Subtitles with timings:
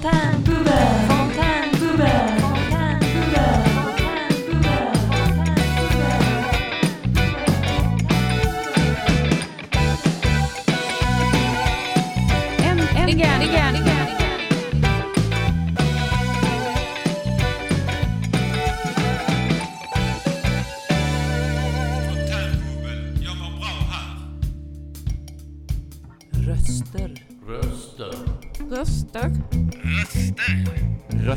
[0.00, 0.39] time.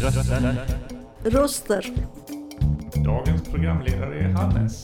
[0.04, 1.94] Röster.
[3.06, 4.82] Dagens programledare är Hannes.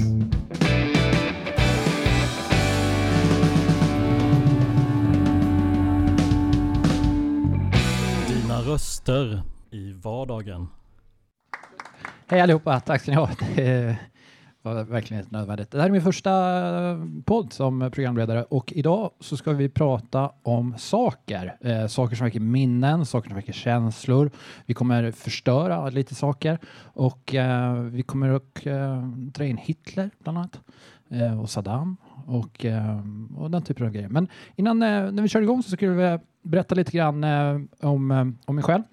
[8.28, 10.68] Dina röster i vardagen.
[12.28, 13.30] Hej allihopa, tack ska ni ha.
[14.70, 15.72] Var verkligen helt nödvändigt.
[15.72, 16.32] Det här är min första
[16.92, 21.58] eh, podd som programledare och idag så ska vi prata om saker.
[21.62, 24.32] Eh, saker som väcker minnen, saker som väcker känslor.
[24.66, 30.38] Vi kommer förstöra lite saker och eh, vi kommer att eh, dra in Hitler bland
[30.38, 30.60] annat
[31.10, 33.00] eh, och Saddam och, eh,
[33.38, 34.10] och den typen av grejer.
[34.10, 37.62] Men innan eh, när vi kör igång så skulle eh, jag berätta lite grann eh,
[37.80, 38.84] om, eh, om mig själv.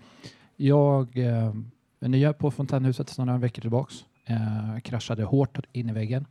[0.57, 1.53] Jag eh,
[2.01, 4.05] är ny här på Fontänhuset sedan några veckor tillbaks.
[4.29, 6.27] Eh, kraschade hårt in i väggen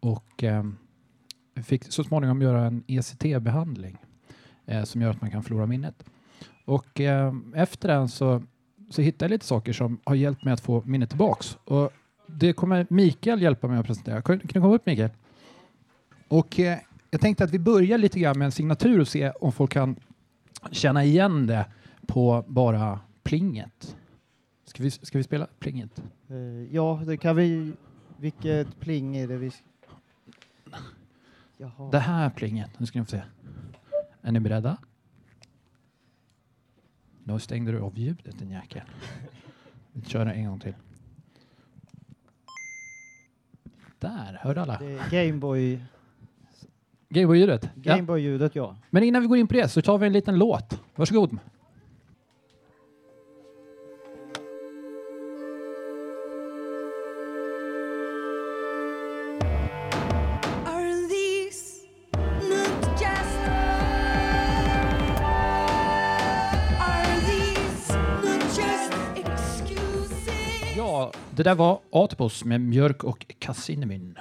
[0.00, 0.64] och eh,
[1.62, 3.96] fick så småningom göra en ECT-behandling
[4.66, 6.04] eh, som gör att man kan förlora minnet.
[6.64, 8.42] Och eh, efter den så,
[8.90, 11.56] så hittade jag lite saker som har hjälpt mig att få minnet tillbaks.
[11.64, 11.92] Och
[12.26, 14.22] det kommer Mikael hjälpa mig att presentera.
[14.22, 15.10] Kan kan du komma upp Mikael?
[16.28, 16.78] Och eh,
[17.10, 19.96] jag tänkte att vi börjar lite grann med en signatur och se om folk kan
[20.70, 21.66] känna igen det
[22.06, 23.96] på bara plinget.
[24.72, 26.02] Ska vi, ska vi spela plinget?
[26.28, 26.36] Eh,
[26.74, 27.72] ja, det kan vi...
[28.16, 29.50] Vilket pling är det vi...
[31.56, 31.90] Jaha.
[31.90, 33.22] Det här plinget, nu ska ni få se.
[34.22, 34.76] Är ni beredda?
[37.24, 38.82] Nu stängde du av ljudet din jäkel.
[39.92, 40.74] Vi kör det en gång till.
[43.98, 44.80] Där, hörde alla?
[45.10, 45.80] Gameboy...
[47.08, 47.70] Gameboy-ljudet?
[47.74, 47.96] Ja.
[47.96, 48.76] Gameboy-ljudet, ja.
[48.90, 50.80] Men innan vi går in på det så tar vi en liten låt.
[50.94, 51.38] Varsågod.
[71.42, 74.18] Det där var Atopos med mjölk och kassinemin.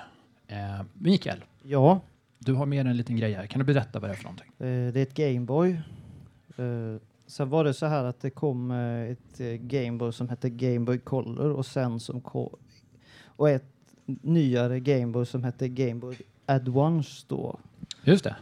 [0.48, 0.58] Eh,
[0.94, 2.00] Mikael, Ja,
[2.40, 3.46] du har med en liten grej här.
[3.46, 4.48] Kan du berätta vad det är för någonting?
[4.60, 5.72] eh, det är ett Gameboy.
[6.58, 10.50] Eh, sen var det så här att det kom eh, ett eh, Gameboy som hette
[10.50, 12.58] Gameboy Color och sen som ko-
[13.26, 13.66] och ett
[14.06, 17.60] nyare Gameboy som hette Gameboy Advance då.
[18.04, 18.36] Just det.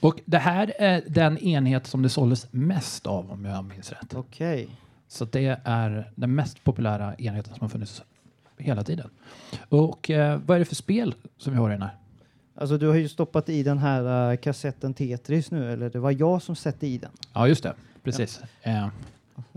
[0.00, 4.14] Och det här är den enhet som det såldes mest av om jag minns rätt.
[4.14, 4.68] Okej.
[5.08, 8.02] Så det är den mest populära enheten som har funnits
[8.58, 9.10] hela tiden.
[9.68, 11.94] Och eh, vad är det för spel som vi har i den här?
[12.56, 16.10] Alltså du har ju stoppat i den här eh, kassetten Tetris nu, eller det var
[16.10, 17.10] jag som satte i den.
[17.32, 17.74] Ja, just det.
[18.02, 18.40] Precis.
[18.62, 18.88] Eh,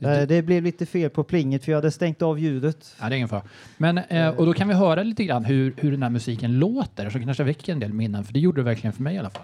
[0.02, 2.96] Eh, Det blev lite fel på plinget för jag hade stängt av ljudet.
[3.00, 3.42] Ja, det är ingen fara.
[3.78, 7.10] Men, eh, och då kan vi höra lite grann hur, hur den här musiken låter,
[7.10, 9.30] så kanske väcker en del minnen, för det gjorde det verkligen för mig i alla
[9.30, 9.44] fall.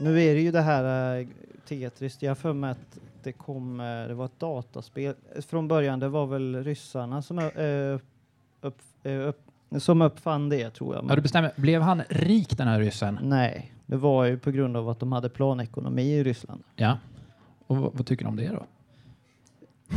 [0.00, 1.26] Nu är det ju det här äh,
[1.68, 5.14] Tetris, jag har för mig att det kom, äh, det var ett dataspel.
[5.48, 7.98] Från början det var väl ryssarna som, äh,
[8.60, 9.40] upp, äh, upp,
[9.78, 11.04] som uppfann det tror jag.
[11.08, 11.52] Ja, du bestämmer.
[11.56, 13.18] Blev han rik den här ryssen?
[13.22, 16.62] nej, det var ju på grund av att de hade planekonomi i Ryssland.
[16.76, 16.98] Ja.
[17.66, 18.66] Och vad, vad tycker du om det då?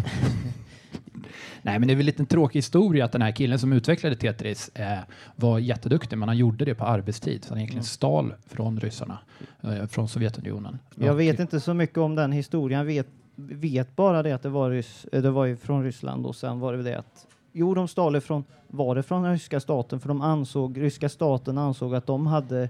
[1.62, 4.16] Nej, men det är väl en liten tråkig historia att den här killen som utvecklade
[4.16, 4.98] Tetris eh,
[5.36, 7.44] var jätteduktig, men han gjorde det på arbetstid.
[7.44, 7.84] Så han egentligen Mm.
[7.84, 9.18] stal från ryssarna,
[9.62, 10.80] eh, från Sovjetunionen.
[10.96, 14.70] Jag vet inte så mycket om den historien, vet, vet bara det att det var,
[14.70, 18.16] rys, äh, det var från Ryssland och sen var det det att Jo, de stal
[18.16, 22.70] ifrån, var det från ryska staten för de ansåg, ryska staten ansåg att de hade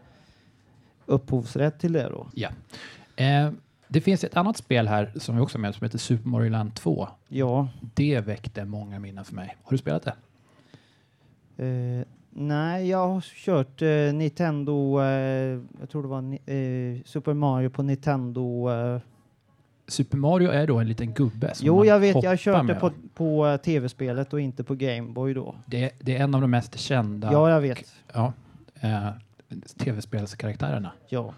[1.05, 2.27] upphovsrätt till det då.
[2.33, 2.49] Ja.
[3.15, 3.49] Eh,
[3.93, 6.75] det finns ett annat spel här som vi också med som heter Super Mario Land
[6.75, 7.07] 2.
[7.27, 9.57] Ja, Det väckte många minnen för mig.
[9.63, 10.13] Har du spelat det?
[11.65, 16.19] eh, nej, jag har kört eh, Nintendo, eh, jag tror det var
[16.53, 18.69] eh, Super Mario på Nintendo.
[18.71, 19.01] Eh,
[19.87, 22.79] Super Mario är då en liten gubbe som jo, man jag vet, jag det med,
[22.79, 25.55] på, på eh, tv-spelet och inte på Gameboy då.
[25.65, 27.93] Det, det är en av de mest kända Ja, jag vet.
[28.13, 28.33] ja,
[29.77, 30.91] tv-spelskaraktärerna.
[31.09, 31.33] Ja.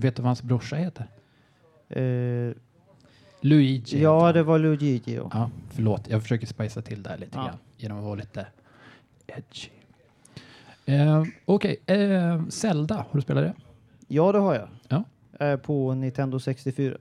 [0.00, 1.06] Vet du vad hans brorsa heter?
[1.88, 2.52] Eh,
[3.40, 4.02] Luigi.
[4.02, 5.02] Ja, heter det var Luigi.
[5.04, 5.30] Ja.
[5.32, 6.08] Ja, förlåt.
[6.08, 7.44] Jag försöker spicea till det här lite Ja.
[7.44, 8.46] grann genom att vara lite
[9.26, 9.68] edgy.
[10.86, 13.52] Eh, Okej, eh, Zelda, har du spelat det?
[14.08, 14.68] ja, det har jag.
[14.88, 15.04] Ja.
[15.46, 16.96] Eh, på Nintendo 64.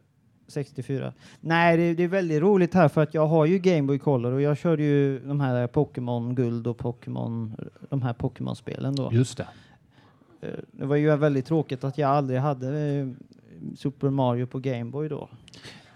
[0.48, 1.14] 64.
[1.40, 4.32] Nej, det, det är väldigt roligt här för att jag har ju Game Boy Color
[4.32, 7.56] och jag körde ju de här Pokémon Guld och Pokémon,
[7.90, 9.10] de här Pokémon-spelen då.
[9.14, 9.48] Just det.
[10.42, 13.08] Eh, Det var ju väldigt tråkigt att jag aldrig hade eh,
[13.78, 15.30] Super Mario på Game Boy då.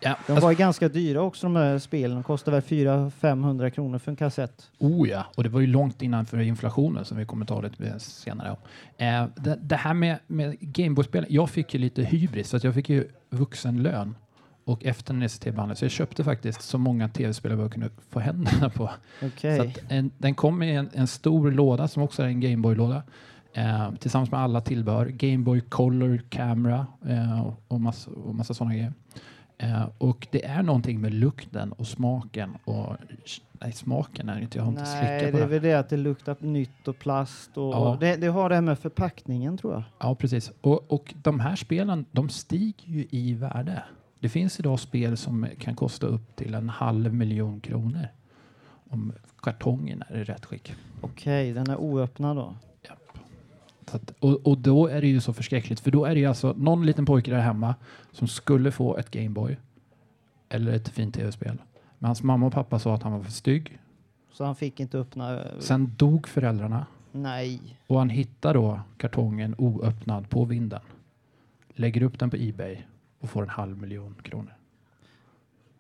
[0.02, 2.16] Ja, De alltså, var ju ganska dyra också de här spelen.
[2.18, 4.72] De kostade väl 400-500 kronor för en kassett.
[4.78, 8.50] oh ja, och det var ju långt innanför inflationen som vi kommer ta lite senare.
[8.50, 8.58] om.
[9.06, 12.74] Eh, det, det här med, med Gameboy-spel, jag fick ju lite hybris, så att jag
[12.74, 14.16] fick ju vuxenlön
[14.64, 18.70] och efter en ST-behandling, så jag köpte faktiskt så många tv-spel jag kunde få händerna
[18.70, 18.90] på.
[19.24, 19.58] Okej.
[19.58, 23.04] Så en, den kom i en, en stor låda som också är en Gameboy-låda.
[23.54, 25.06] Eh, tillsammans med alla tillbehör.
[25.06, 28.94] Gameboy Color Camera eh, och, och, massa, och massa sådana grejer.
[29.58, 32.96] Eh, och det är någonting med lukten och smaken och
[33.52, 34.58] nej, smaken är inte.
[34.58, 35.54] Jag har inte Nej, slickat på det är det.
[35.54, 37.98] väl det att det luktar nytt och plast och Ja.
[38.00, 39.84] det, det har det här med förpackningen tror jag.
[40.00, 40.52] Ja, precis.
[40.62, 43.84] Och, och de här spelen, de stiger ju i värde.
[44.20, 48.08] Det finns idag spel som kan kosta upp till en halv miljon kronor.
[48.90, 50.74] Om kartongen är i rätt skick.
[51.02, 52.56] Okej, den är oöppnad då.
[53.96, 56.54] Att, och, och då är det ju så förskräckligt, för då är det ju alltså
[56.58, 57.76] någon liten pojke där hemma
[58.12, 59.58] som skulle få ett Gameboy
[60.50, 61.58] eller ett fint tv-spel.
[62.00, 63.80] Men hans mamma och pappa sa att han var för stygg.
[64.32, 65.42] Så han fick inte öppna.
[65.60, 67.60] Sen dog föräldrarna Nej.
[67.88, 70.82] och han hittar då kartongen oöppnad på vinden.
[71.74, 72.78] Lägger upp den på Ebay
[73.20, 74.54] och får en halv miljon kronor.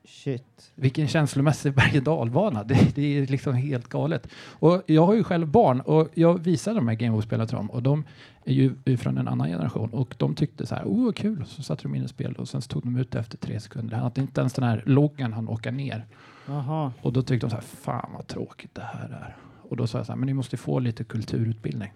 [0.10, 0.72] Shit.
[0.76, 2.64] Vilken känslomässig berg och dalbana.
[2.64, 4.28] Det, det är liksom helt galet.
[4.36, 7.84] Och jag har ju själv barn och jag visade de här Gameboy-spelen till dem och
[7.84, 8.04] de
[8.46, 11.84] är ju från en annan generation och de tyckte så här, oh kul, så satte
[11.84, 13.96] de in ett spel och sen tog de ut det efter tre sekunder.
[13.96, 16.06] Han hade inte ens den här loggan han åka ner
[16.46, 16.94] Jaha.
[17.02, 19.36] och då tyckte de så här, fan vad tråkigt det här är.
[19.70, 21.94] Och då sa jag så här, men ni måste få lite kulturutbildning.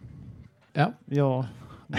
[0.74, 1.46] Ja, Ja.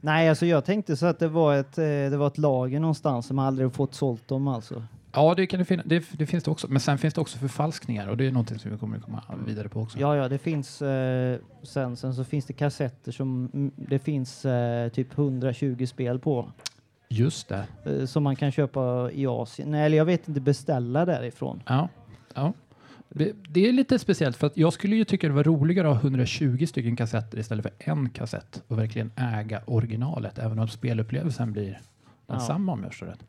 [0.00, 3.26] Nej, alltså jag tänkte så att det var ett, eh, det var ett lager någonstans
[3.26, 4.84] som aldrig fått sålt dem alltså.
[5.12, 6.66] Ja det, kan det, finna, det, det finns det också.
[6.70, 9.68] Men sen finns det också förfalskningar och det är någonting som vi kommer komma vidare
[9.68, 9.98] på också.
[9.98, 14.44] Ja, ja, det finns eh, sen, sen så finns det kassetter som mm, det finns
[14.44, 16.52] eh, typ 120 spel på
[17.08, 17.66] Just det.
[17.84, 19.70] eh, som man kan köpa i Asien.
[19.70, 21.62] Nej, eller jag vet inte, beställa därifrån.
[21.66, 21.88] Ja,
[22.34, 22.52] ja.
[23.10, 25.94] Det, det är lite speciellt för att jag skulle ju tycka det var roligare att
[25.94, 31.52] ha 120 stycken kassetter istället för en kassett och verkligen äga originalet, även om spelupplevelsen
[31.52, 31.80] blir
[32.26, 33.24] densamma om jag förstår rätt.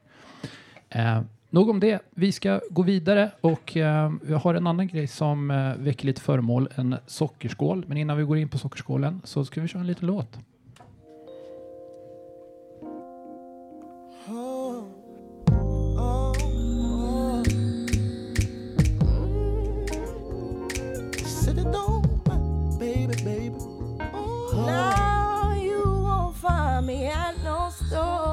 [1.51, 1.99] Nog om det.
[2.09, 6.21] Vi ska gå vidare och eh, jag har en annan grej som eh, väcker lite
[6.21, 7.85] föremål, en sockerskål.
[7.87, 10.39] Men innan vi går in på sockerskålen så ska vi köra en liten låt.
[24.13, 28.28] Oh, now you won't find me at no store.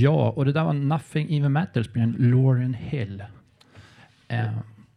[0.00, 3.24] Ja, och det där var Nothing Even Matters med Lauren Hill.
[4.28, 4.44] Eh,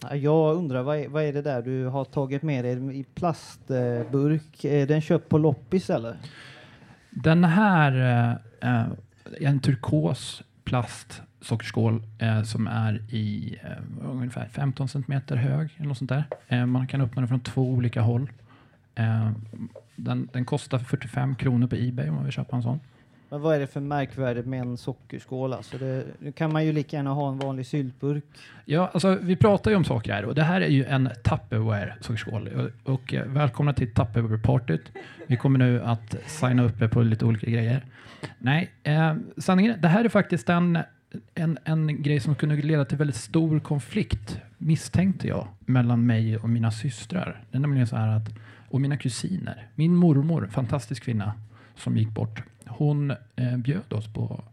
[0.02, 3.04] Ja, Jag undrar, vad är, vad är det där du har tagit med dig i
[3.04, 4.66] plastburk?
[4.66, 6.16] Är den köpt på loppis eller?
[7.10, 7.92] Den här
[8.62, 8.86] eh, eh,
[9.42, 15.70] är en turkos plast sockerskål eh, som är i eh, ungefär 15 centimeter hög.
[15.78, 16.24] Eller något sånt där.
[16.48, 18.32] Eh, man kan öppna den från två olika håll.
[18.96, 19.32] Eh,
[19.96, 22.80] den, den kostar 45 kronor på Ebay om man vill köpa en sån.
[23.30, 25.54] Men vad är det för märkvärdigt med en sockerskål?
[25.54, 28.24] Alltså det, nu kan man ju lika gärna ha en vanlig syltburk.
[28.66, 31.96] Ja, alltså, vi pratar ju om saker här och det här är ju en Tupperware
[32.02, 32.48] sockerskål.
[32.48, 34.92] Och, och eh, välkomna till Tupperware-partyt.
[35.28, 37.86] Vi kommer nu att signa upp er på lite olika grejer.
[38.40, 40.80] Nej, eh, sanningen är, det här är faktiskt en,
[41.36, 46.50] en, en grej som kunde leda till väldigt stor konflikt, misstänkte jag, mellan mig och
[46.50, 47.44] mina systrar.
[47.52, 48.30] Det är nämligen så här att,
[48.70, 49.68] och mina kusiner.
[49.76, 51.34] Min mormor, fantastisk kvinna,
[51.76, 54.44] som gick bort, hon eh, bjöd oss på,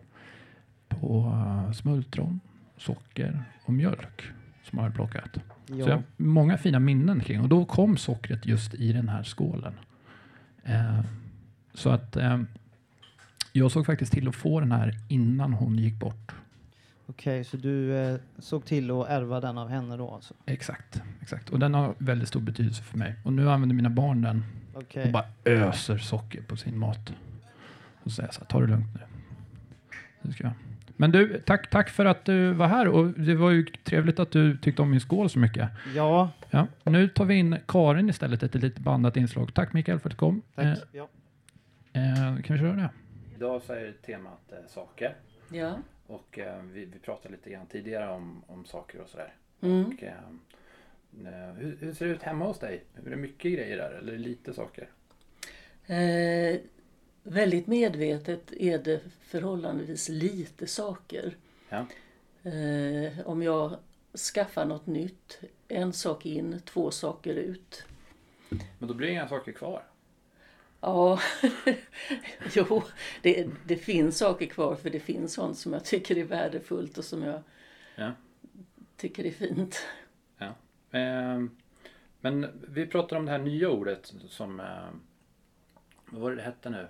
[0.89, 2.41] på eh, smultron,
[2.77, 4.23] socker och mjölk
[4.63, 5.39] som jag hade plockat.
[5.67, 9.75] Så jag många fina minnen kring och då kom sockret just i den här skålen.
[10.65, 11.01] Eh,
[11.75, 12.43] så att eh,
[13.53, 16.33] jag såg faktiskt till att få den här innan hon gick bort.
[17.07, 20.35] Okej, så du eh, såg till att ärva den av henne då alltså?
[20.47, 21.49] Exakt, exakt.
[21.51, 23.15] Och den har väldigt stor betydelse för mig.
[23.25, 25.05] Och nu använder mina barn den Okej.
[25.07, 27.13] och bara öser socker på sin mat.
[28.03, 29.01] Och så säger jag så här, ta det lugnt nu.
[30.23, 30.53] Det ska jag.
[30.97, 34.31] Men du, tack, tack för att du var här och det var ju trevligt att
[34.31, 35.69] du tyckte om min skål så mycket.
[35.95, 39.55] Ja, Ja, nu tar vi in Karin istället, ett lite bandat inslag.
[39.55, 40.43] Tack Mikael för att du kom.
[40.55, 40.65] tack.
[40.65, 41.09] Eh, Ja.
[41.93, 42.91] eh, kan vi köra det?
[43.37, 45.15] Idag så är temat eh, saker.
[45.53, 45.79] Ja.
[46.07, 49.33] Och eh, vi, vi pratade lite grann tidigare om, om saker och sådär.
[49.63, 49.85] Mm.
[49.87, 50.13] Och, eh,
[51.57, 52.85] hur, hur ser det ut hemma hos dig?
[53.07, 54.89] Är det mycket grejer där eller lite saker?
[55.87, 56.61] Eh,
[57.23, 61.37] väldigt medvetet är det förhållandevis lite saker.
[61.69, 61.87] Ja.
[62.51, 63.77] Eh, om jag
[64.35, 67.85] skaffar något nytt, en sak in, två saker ut.
[68.79, 69.83] Men då blir det inga saker kvar.
[70.81, 71.21] Ja,
[72.55, 72.83] jo,
[73.23, 77.05] det, det finns saker kvar för det finns sånt som jag tycker är värdefullt och
[77.05, 77.43] som jag
[77.97, 78.13] Ja.
[78.97, 79.87] tycker är fint.
[80.93, 81.43] Eh,
[82.21, 84.61] men vi pratar om det här nya ordet som...
[84.61, 84.89] Eh,
[86.07, 86.89] vad var det det hette nu?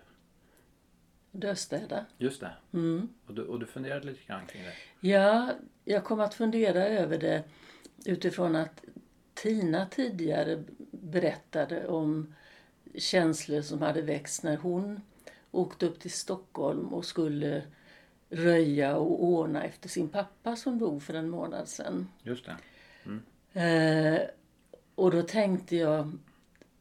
[1.31, 2.07] Dödstäda.
[2.19, 2.53] Just det.
[2.73, 3.09] Mm.
[3.27, 5.09] Och du, och du funderade lite grann kring det.
[5.09, 5.51] Ja,
[5.85, 7.43] jag kom att fundera över det
[8.05, 8.85] utifrån att
[9.35, 12.35] Tina tidigare berättade om
[12.95, 15.01] känslor som hade växt när hon
[15.51, 17.63] åkte upp till Stockholm och skulle
[18.31, 22.09] röja och ordna efter sin pappa som dog för en månad sedan.
[22.23, 22.57] Just det.
[23.53, 24.21] Eh,
[24.95, 26.19] och då tänkte jag,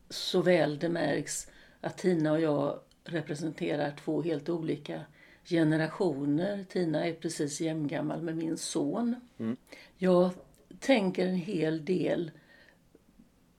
[0.09, 1.47] så väl det märks
[1.81, 5.01] att Tina och jag representerar två helt olika
[5.45, 6.65] generationer.
[6.69, 9.15] Tina är precis jämngammal med min son.
[9.97, 10.29] Jag
[10.79, 12.31] tänker en hel del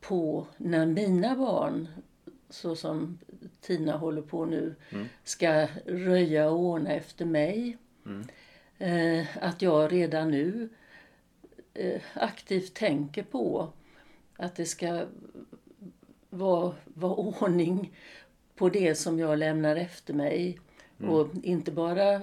[0.01, 1.89] på när mina barn,
[2.51, 3.19] så som
[3.61, 4.75] Tina håller på nu,
[5.25, 7.77] ska röja och ordna efter mig.
[8.79, 10.69] Eh, att jag redan nu
[12.15, 13.73] aktivt tänker på
[14.37, 15.07] att det ska
[16.31, 17.97] vara, vara ordning
[18.55, 20.59] på det som jag lämnar efter mig.
[21.11, 22.21] Och inte bara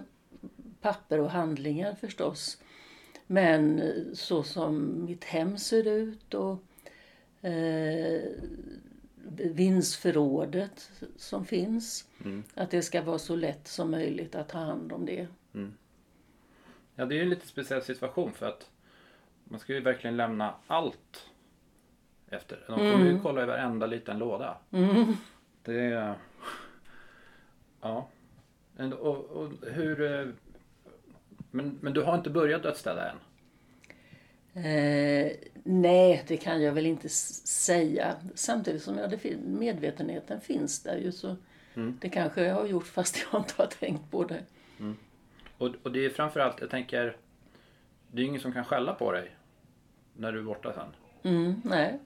[0.81, 2.61] papper och handlingar förstås.
[3.27, 6.63] Men eh, så som mitt hem ser ut och
[7.41, 8.21] eh,
[9.35, 12.07] vindsförrådet som finns.
[12.53, 15.27] Att det ska vara så lätt som möjligt att ta hand om det.
[16.95, 18.69] Ja, det är ju en lite speciell situation för att
[19.49, 21.29] man ska ju verkligen lämna allt
[22.29, 22.63] efter.
[22.67, 24.57] De kommer ju kolla i varenda liten låda.
[25.63, 26.15] Det är...
[27.81, 28.07] Ja.
[28.99, 30.01] Och, och hur...
[30.19, 30.27] eh,
[31.51, 33.17] Men, men du har inte börjat dödsstäda än?
[34.53, 35.31] Eh,
[35.63, 38.15] nej, det kan jag väl inte säga.
[38.35, 41.35] Samtidigt som ja, det fin- medvetenheten finns där ju så
[42.01, 44.43] det kanske jag har gjort fast jag inte har tänkt på det.
[45.57, 47.17] Och, och det är framförallt, jag tänker...
[48.11, 49.35] Det är ingen som kan skälla på dig
[50.13, 50.89] när du är borta sen.
[51.33, 51.99] Mm, nej.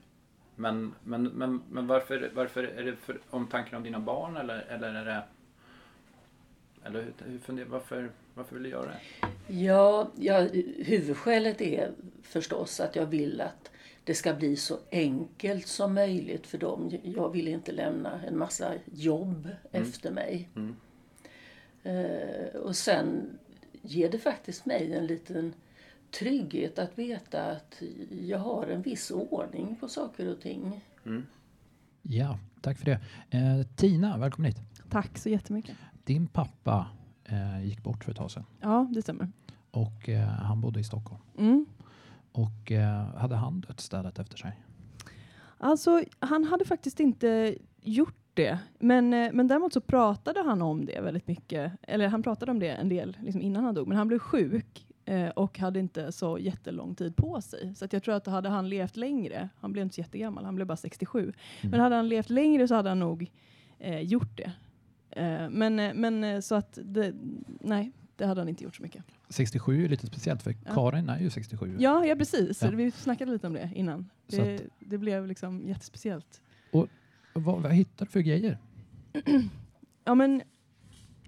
[0.56, 4.94] Men, men, men, men varför, varför är det för omtanken om dina barn eller, eller
[4.94, 5.22] är det...
[6.84, 9.00] Eller hur, hur funderar, varför, varför vill du göra det?
[9.54, 10.40] Ja, ja,
[10.76, 11.92] huvudskälet är
[12.22, 13.70] förstås att jag vill att
[14.04, 16.90] det ska bli så enkelt som möjligt för dem.
[17.02, 20.48] Jag vill inte lämna en massa jobb efter mig.
[21.82, 23.38] Eh, och sen
[23.82, 25.54] ger det faktiskt mig en liten
[26.18, 30.84] trygghet att veta att jag har en viss ordning på saker och ting.
[32.02, 33.00] Ja, tack för det.
[33.30, 34.60] Eh, Tina, välkommen hit.
[34.90, 35.76] Tack så jättemycket.
[36.04, 36.86] Din pappa
[37.24, 39.28] eh, gick bort för ett tag sedan Ja, det stämmer.
[39.70, 41.22] och eh, han bodde i Stockholm.
[41.38, 41.66] Mm.
[42.32, 44.60] Och eh, hade han dödsstädat efter sig?
[45.58, 48.58] Alltså, han hade faktiskt inte gjort det.
[48.78, 51.72] Men, eh, men däremot så pratade han om det väldigt mycket.
[51.82, 53.88] Eller han pratade om det en del liksom innan han dog.
[53.88, 57.74] Men han blev sjuk eh, och hade inte så jättelång tid på sig.
[57.74, 60.54] Så att jag tror att hade han levt längre, han blev inte så jättegammal, han
[60.54, 61.32] blev bara 67.
[61.62, 63.30] Men hade han levt längre så hade han nog
[63.78, 64.52] eh, gjort det.
[65.10, 67.14] Eh, men, eh, men eh, så att, det,
[67.60, 69.04] nej, det hade han inte gjort så mycket.
[69.28, 70.74] 67 är lite speciellt för Ja.
[70.74, 71.76] Karin är ju 67.
[71.78, 72.62] Ja, ja precis.
[72.62, 72.70] Ja.
[72.70, 74.10] Vi snackade lite om det innan.
[74.26, 76.42] Det, det blev liksom jättespeciellt.
[77.32, 78.58] Vad, vad hittar du för grejer?
[80.06, 80.42] Ja, men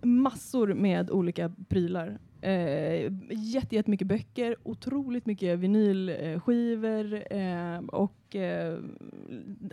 [0.02, 2.18] massor med olika prylar.
[2.46, 8.78] Eh, jätte, jättemycket böcker, otroligt mycket vinylskivor eh, och eh,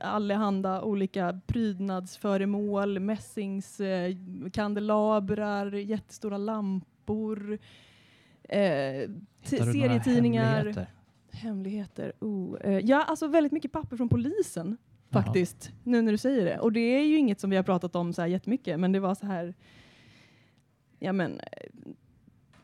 [0.01, 7.59] allehanda olika prydnadsföremål, mässingskandelabrar, eh, jättestora lampor,
[8.43, 9.09] eh,
[9.43, 10.55] serietidningar.
[10.55, 10.87] hemligheter?
[11.31, 12.13] Hemligheter.
[12.19, 14.77] Oh, eh, ja, alltså väldigt mycket papper från polisen
[15.09, 15.23] Jaha.
[15.23, 15.71] faktiskt.
[15.83, 16.59] Nu när du säger det.
[16.59, 18.99] Och det är ju inget som vi har pratat om så här jättemycket, men det
[18.99, 19.53] var så här.
[20.99, 21.39] Ja, men.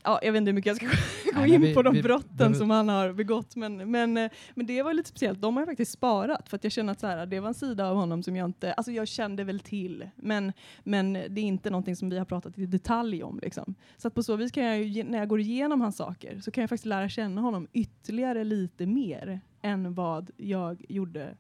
[0.03, 0.86] Ja, jag vet inte hur mycket jag ska
[1.34, 4.18] gå Nej, in vi- på de vi brotten behöver- som han har begått, men, men,
[4.18, 5.41] eh, men det var lite speciellt.
[5.41, 7.53] De har jag faktiskt sparat för att jag känner att så här, det var en
[7.53, 10.53] sida av honom som jag inte, alltså jag kände väl till, men,
[10.84, 13.39] men det är inte någonting som vi har pratat i detalj om.
[13.41, 13.75] Liksom.
[13.98, 16.51] Så att på så vis kan jag ju, när jag går igenom hans saker, så
[16.51, 21.36] kan jag faktiskt lära känna honom ytterligare lite mer än vad jag gjorde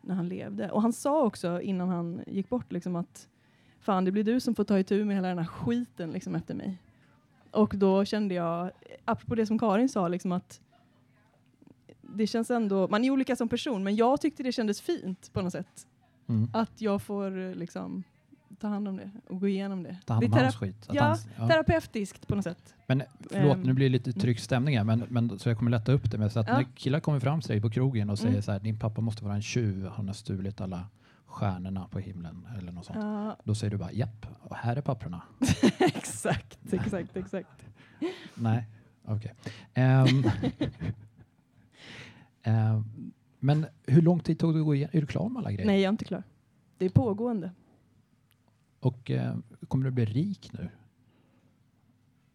[0.00, 0.70] när han levde.
[0.70, 3.28] Och han sa också innan han gick bort liksom att
[3.80, 6.54] fan det blir du som får ta itu med hela den här skiten liksom efter
[6.54, 6.78] mig.
[7.50, 8.70] Och då kände jag,
[9.04, 10.60] apropå det som Karin sa, liksom att
[12.02, 15.42] det känns ändå, man är olika som person, men jag tyckte det kändes fint på
[15.42, 15.86] något sätt.
[16.28, 16.50] Mm.
[16.52, 18.02] Att jag får liksom
[18.60, 19.96] ta hand om det och gå igenom det.
[20.06, 20.88] Ta hand om det hans skit.
[20.92, 21.48] Ja, han- ja.
[21.48, 22.74] terapeutiskt på något sätt.
[22.86, 25.70] Men förlåt, Ehm, nu blir det lite tryck stämning här, men, men, så jag kommer
[25.70, 26.54] lätta upp det med så att Ja.
[26.56, 28.42] när killar kommer fram till dig på krogen och säger Mm.
[28.42, 30.84] så här, din pappa måste vara en tjuv, han har stulit alla
[31.38, 32.98] stjärnorna på himlen eller något sånt.
[33.02, 35.22] Ja, Då säger du bara, japp, och här är papperna.
[35.78, 37.66] exakt, exakt, exakt.
[38.34, 38.66] Nej,
[39.04, 39.34] okej.
[39.74, 40.06] Ehm,
[42.42, 44.90] ehm, men hur lång tid tog det att gå igenom?
[44.96, 45.66] Är du klar med alla grejer?
[45.66, 46.22] Nej, jag är inte klar.
[46.78, 47.50] Det är pågående.
[48.80, 49.36] Och eh,
[49.68, 50.68] kommer du bli rik nu?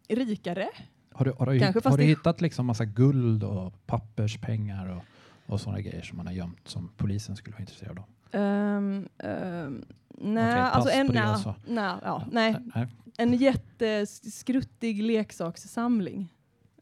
[0.08, 0.68] Rikare?
[1.12, 5.04] Har du, har du, Kanske, har du hittat liksom massa guld och papperspengar och,
[5.52, 8.04] och sådana grejer som man har gömt som polisen skulle vara intresserad av?
[8.34, 9.84] Um, um,
[10.18, 11.54] nej, alltså en, det nej, alltså.
[11.66, 12.86] nej, ja, nej, Nej.
[13.18, 16.30] en jätteskruttig leksakssamling.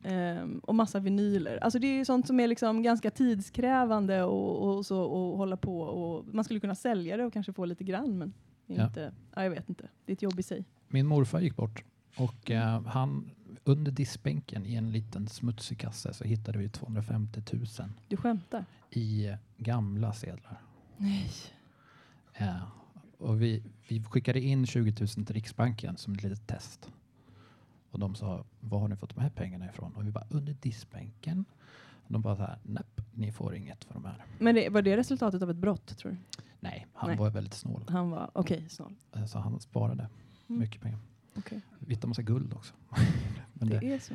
[0.05, 1.59] Ehm, och massa vinyler.
[1.65, 5.57] Alltså det är ju sånt som är liksom ganska tidskrävande och, och så och hålla
[5.57, 8.33] på och man skulle kunna sälja det och kanske få lite grann men
[8.67, 8.87] är Ja.
[8.87, 9.89] inte, ja, jag vet inte.
[10.05, 10.65] Det är ett jobb i sig.
[10.89, 11.85] Min morfar gick bort
[12.17, 13.31] och eh, han
[13.65, 17.67] under diskbänken i en liten smutsig kasse så hittade vi 250 000
[18.09, 18.65] Du skämtar?
[18.91, 20.61] i gamla sedlar.
[21.03, 21.31] Nej.
[22.35, 22.63] Eh,
[23.19, 26.91] och vi, vi skickade in 20 000 till Riksbanken som ett litet test.
[27.91, 29.93] Och de sa, var har ni fått de här pengarna ifrån?
[29.97, 31.45] Och vi bara, under diskbänken.
[32.07, 32.83] Och de bara så här, nej,
[33.15, 34.25] ni får inget för de här.
[34.39, 36.19] Men det, var det resultatet av ett brott tror du?
[36.61, 37.19] Nej, han Nej.
[37.19, 37.85] var väldigt snål.
[37.89, 38.95] Han var, okej, snål.
[39.13, 40.09] Eh, Så han sparade
[40.49, 40.61] Mm.
[40.61, 40.99] mycket pengar.
[41.79, 42.75] Vi hittade massa guld också.
[43.53, 44.15] Men Det det, är så.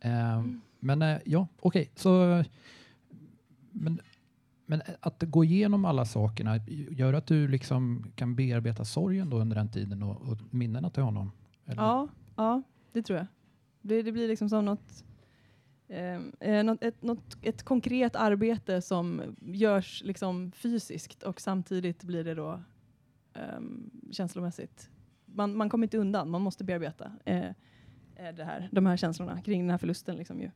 [0.00, 0.44] Eh,
[0.80, 1.90] Men eh, ja, okej.
[1.94, 2.44] Så
[3.72, 4.00] men,
[4.70, 6.56] men eh, att gå igenom alla sakerna
[6.90, 11.02] gör att du liksom kan bearbeta sorgen då under den tiden och, och minnena till
[11.02, 11.32] honom?
[11.66, 11.82] Eller?
[11.82, 12.62] Ja, ja,
[12.92, 13.26] det tror jag.
[13.82, 15.04] Det, det blir liksom som något,
[15.88, 22.24] ehm, eh, något, ett, något, ett konkret arbete som görs liksom fysiskt och samtidigt blir
[22.24, 22.62] det då
[23.34, 23.60] eh,
[24.10, 24.90] känslomässigt.
[25.26, 27.46] Man, man kommer inte undan, man måste bearbeta eh,
[28.16, 30.16] eh, det här, de här känslorna kring den här förlusten.
[30.16, 30.50] Liksom ju.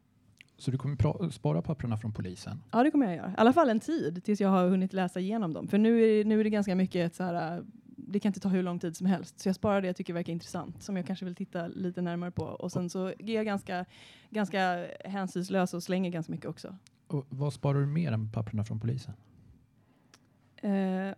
[0.57, 2.63] Så du kommer spara papperna från polisen?
[2.71, 3.31] Ja, det kommer jag göra.
[3.31, 5.69] I alla fall en tid tills jag har hunnit läsa igenom dem.
[5.69, 7.65] För nu är, nu är det ganska mycket ett så här, äh,
[7.97, 9.41] det kan inte ta hur lång tid som helst.
[9.41, 12.31] Så jag sparar det jag tycker verkar intressant, som jag kanske vill titta lite närmare
[12.31, 12.45] på.
[12.45, 13.85] Och sen så är jag ganska,
[14.31, 16.77] ganska hänsynslös och slänger ganska mycket också.
[17.07, 19.15] Och vad sparar du mer än papperna från polisen?
[20.57, 21.15] Eh,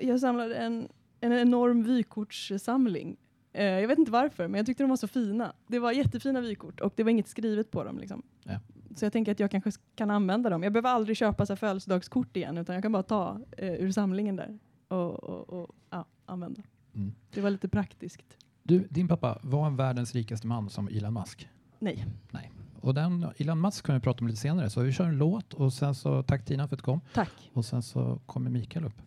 [0.00, 0.88] jag samlade en,
[1.20, 3.16] en enorm vykortssamling.
[3.52, 5.52] Eh, jag vet inte varför, men jag tyckte de var så fina.
[5.66, 7.98] Det var jättefina vykort och det var inget skrivet på dem.
[7.98, 8.22] Liksom.
[8.44, 8.60] Ja.
[8.96, 10.62] Så jag tänker att jag kanske kan använda dem.
[10.62, 14.36] Jag behöver aldrig köpa så födelsedagskort igen, utan jag kan bara ta eh, ur samlingen
[14.36, 16.62] där och, och, och ja, använda.
[16.94, 17.14] Mm.
[17.34, 18.36] Det var lite praktiskt.
[18.62, 21.48] Du, din pappa var världens rikaste man som Elon Musk.
[22.30, 22.50] Nej.
[22.80, 24.70] Och den Elon Musk kommer vi prata om lite senare.
[24.70, 27.00] Så vi kör en låt och sen så tack Tina för att du kom.
[27.14, 27.50] Tack.
[27.52, 29.02] Och sen så kommer Mikael upp.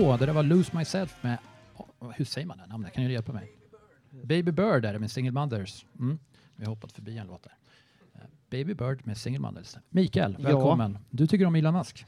[0.00, 1.38] Så, det där var Lose Myself med,
[1.76, 2.92] oh, hur säger man det namnet?
[2.92, 3.52] Kan du hjälpa mig?
[4.10, 5.86] Baby Bird är det med Single Mothers.
[5.98, 6.18] Mm.
[6.56, 7.52] Vi har hoppat förbi en låt där.
[8.14, 9.76] Eh, Baby Bird med Single Mothers.
[9.90, 10.44] Mikael, Ja.
[10.48, 10.98] välkommen.
[11.10, 12.06] Du tycker om Elon Musk?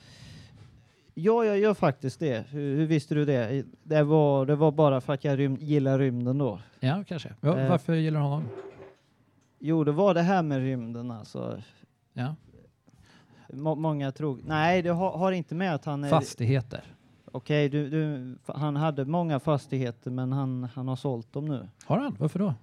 [1.15, 2.47] Ja, jag gör faktiskt det.
[2.51, 3.65] Hur, hur visste du det?
[3.83, 6.61] Det var, det var bara för att jag rym, gillar rymden då.
[6.81, 7.35] Ja, kanske.
[7.41, 7.69] Ja, Eh.
[7.71, 8.49] varför gillar du honom?
[9.59, 11.63] Jo, det var det här med rymden alltså.
[12.13, 12.35] Ja.
[13.53, 14.39] Må, många tror...
[14.47, 16.11] Nej, det har, har inte med att han är...
[16.11, 16.85] Fastigheter.
[17.33, 21.69] Okej, du, du, han hade många fastigheter men han, han har sålt dem nu.
[21.85, 22.17] Har han?
[22.19, 22.55] Varför då?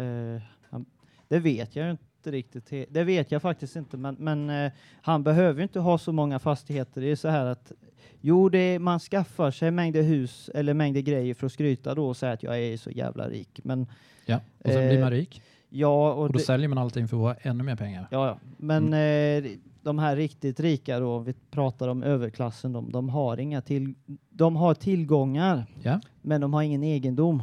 [0.00, 0.84] Eh, han,
[1.28, 2.92] det vet jag inte riktigt.
[2.94, 7.00] Det vet jag faktiskt inte, men, men eh, han behöver inte ha så många fastigheter.
[7.00, 7.72] Det är så här att
[8.20, 12.16] jo, det man skaffar sig mängder hus eller mängder grejer för att skryta då och
[12.16, 13.60] säga att jag är så jävla rik.
[13.64, 13.86] Men
[14.26, 15.42] Ja, och sen Eh, blir man rik.
[15.68, 18.08] ja, och Och då det, säljer man allting för att få ännu mer pengar.
[18.10, 18.38] ja, ja.
[18.56, 19.50] Men eh,
[19.82, 23.94] de här riktigt rika då, vi pratar om överklassen, de, de har inga till,
[24.30, 26.00] de har tillgångar, Ja.
[26.22, 27.42] men de har ingen egendom.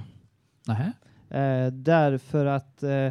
[1.30, 3.10] Eh, därför att eh,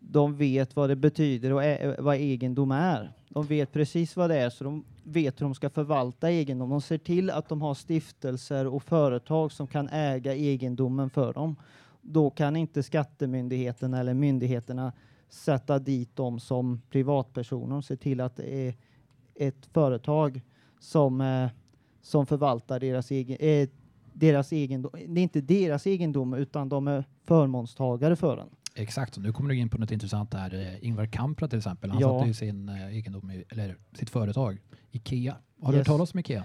[0.00, 3.12] de vet vad det betyder och ä- vad egendom är.
[3.28, 6.70] De vet precis vad det är, så de vet hur de ska förvalta egendom.
[6.70, 11.56] De ser till att de har stiftelser och företag som kan äga egendomen för dem.
[12.02, 14.92] Då kan inte skattemyndigheten eller myndigheterna
[15.32, 18.74] sätta dit dem som privatpersoner och se till att det är
[19.34, 20.40] ett företag
[20.80, 21.48] som, eh,
[22.02, 23.68] som förvaltar deras egen, eh,
[24.12, 28.48] deras egendom, det är inte deras egendom utan de är förmånstagare för den.
[28.74, 30.54] Exakt, och nu kommer du in på något intressant där.
[30.54, 32.18] Eh, Ingvar Kamprad till exempel, han Ja.
[32.18, 34.58] satte ju sin eh, egendom, i, eller sitt företag,
[34.90, 35.36] Ikea.
[35.62, 35.86] Har du Yes.
[35.88, 36.44] hört talas om Ikea?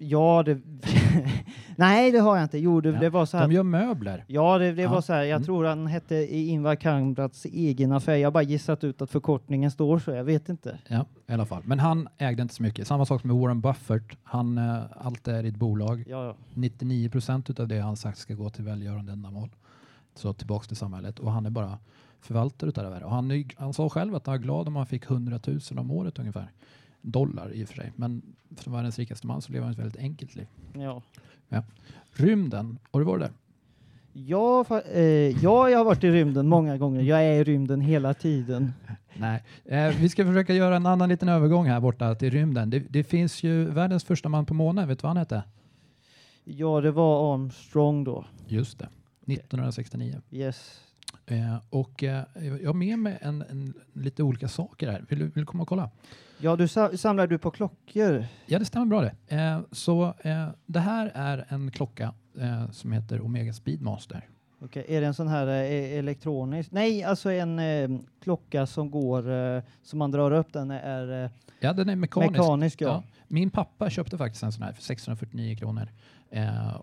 [0.00, 0.58] Ja, det...
[1.76, 2.58] Nej, det har jag inte.
[2.58, 3.50] Jo, det, Ja, det var så De här.
[3.50, 4.24] gör möbler.
[4.28, 4.90] Ja, det, det Ja.
[4.90, 5.22] var så här.
[5.22, 5.44] Jag Mm.
[5.46, 8.16] tror han hette Ingvar Kamprads egen affär.
[8.16, 10.10] Jag har bara gissat ut att förkortningen står så.
[10.10, 10.78] Jag vet inte.
[10.88, 11.62] Ja, i alla fall.
[11.64, 12.86] Men han ägde inte så mycket.
[12.86, 14.02] Samma sak med Warren Buffett.
[14.22, 16.04] Han, eh, allt är i ett bolag.
[16.08, 16.34] Ja, ja.
[16.54, 19.50] 99 procent av det han sagt ska gå till välgörande ändamål.
[20.14, 21.18] Så tillbaks till samhället.
[21.18, 21.78] Och han är bara
[22.20, 23.02] förvaltare utav det här.
[23.02, 25.90] Och han, han sa själv att han var glad om han fick 100 000 om
[25.90, 26.50] året ungefär.
[27.02, 27.92] Dollar i och för sig.
[27.96, 28.22] Men
[28.60, 30.46] som världens rikaste man så lever han ett väldigt enkelt liv.
[30.72, 31.02] ja.
[32.12, 33.32] Rymden, har du varit där?
[34.12, 35.02] Ja, eh,
[35.42, 37.02] ja, jag har varit i rymden många gånger.
[37.02, 38.72] Jag är i rymden hela tiden.
[39.18, 39.42] Nej.
[39.64, 42.70] Eh, vi ska försöka göra en annan liten övergång här borta till rymden.
[42.70, 44.88] Det, det finns ju världens första man på månen.
[44.88, 45.42] Vet du vad han hette?
[46.44, 48.24] Ja, det var Armstrong då.
[48.46, 48.88] Just det.
[49.26, 50.20] 1969.
[50.30, 50.80] Yes.
[51.26, 55.04] Eh, och eh, jag har med mig en, en, lite olika saker här.
[55.08, 55.90] Vill du, vill du komma och kolla?
[56.40, 58.24] Ja, du sa- samlar du på klockor?
[58.46, 59.36] Ja, det stämmer bra det.
[59.36, 64.28] Eh, så eh, det här är en klocka eh, som heter Omega Speedmaster.
[64.60, 66.72] Okej, är det en sån här eh, elektronisk?
[66.72, 69.22] Nej, alltså en klocka som går,
[69.86, 72.32] som man drar upp den är Ja, den är mekanisk.
[72.32, 72.80] mekanisk.
[72.80, 72.88] Ja.
[72.88, 73.02] Ja.
[73.28, 75.88] Min pappa köpte faktiskt en sån här för 649 kronor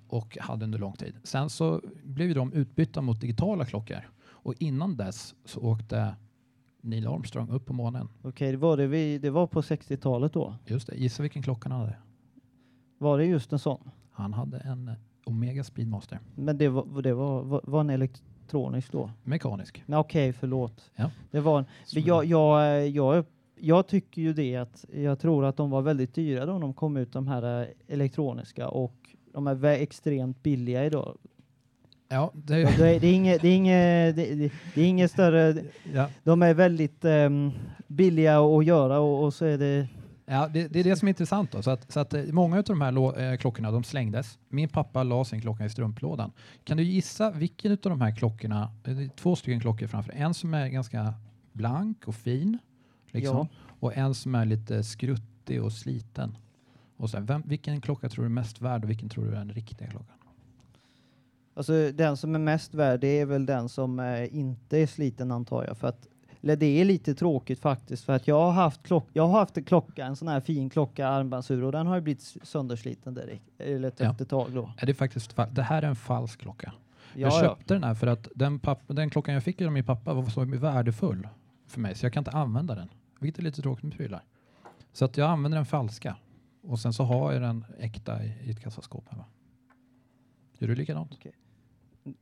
[0.07, 1.15] och hade under lång tid.
[1.23, 6.15] Sen så blev de utbytta mot digitala klockor och innan dess så åkte
[6.85, 8.07] Neil Armstrong upp på månen.
[8.21, 10.55] Okej, det var det, vi, det var på 60-talet då.
[10.65, 11.95] Just det, gissa vilken klocka han hade?
[12.97, 13.89] Var det just en sån?
[14.11, 14.93] Han hade en eh,
[15.25, 19.11] Omega Speedmaster, Men det var, det var, var, var en elektronisk då?
[19.23, 19.83] mekanisk.
[19.85, 20.91] Nej, Okej, förlåt.
[20.95, 21.11] Ja.
[21.31, 23.25] Det var en, men jag, jag, jag,
[23.59, 26.97] jag tycker ju det att jag tror att de var väldigt dyra då de kom
[26.97, 31.17] ut de här eh, elektroniska och de är vä- extremt billiga idag.
[32.15, 35.63] Ja, det, Ja, det, är, det, är inget, det, är inget, det, är inget större,
[35.93, 36.09] ja.
[36.23, 37.51] de är väldigt ehm,
[37.87, 39.87] billiga att göra och, och så är det
[40.25, 41.51] Ja, det, det är det som är intressant.
[41.51, 41.61] Då.
[41.61, 44.39] Så att, så att eh, många av de här eh, klockorna de slängdes.
[44.49, 46.31] Min pappa la sin klocka i strumplådan.
[46.63, 50.33] Kan du gissa vilken av de här klockorna, det är två stycken klockor framför, en
[50.33, 51.13] som är ganska
[51.53, 52.57] blank och fin
[53.11, 53.47] liksom, Ja.
[53.79, 56.37] och en som är lite skruttig och sliten.
[56.97, 59.35] Och sen, vem, vilken klocka tror du är mest värd och vilken tror du är
[59.35, 60.14] den riktiga klockan?
[61.57, 65.31] Alltså den som är mest värd det är väl den som eh, inte är sliten
[65.31, 65.77] antar jag.
[65.77, 66.07] För att,
[66.41, 69.57] eller det är lite tråkigt faktiskt för att jag har haft, klock, jag har haft
[69.57, 73.43] en klocka, en sån här fin klocka, armbandsur och den har ju blivit söndersliten direkt,
[73.57, 74.15] eller Ja.
[74.19, 74.71] ett tag då.
[74.77, 76.73] Är det, faktiskt, fa- det här är en falsk klocka.
[77.13, 77.39] Ja, jag ja.
[77.41, 80.25] köpte den här för att den, papp, den klockan jag fick av min pappa var
[80.25, 81.27] så värdefull
[81.67, 82.87] för mig så jag kan inte använda den.
[83.19, 84.23] Vilket är lite tråkigt med prylar.
[84.93, 86.17] Så att jag använder den falska.
[86.63, 89.25] Och sen så har jag den äkta i, i ett kassaskåp hemma.
[90.59, 91.19] Gör du likadant?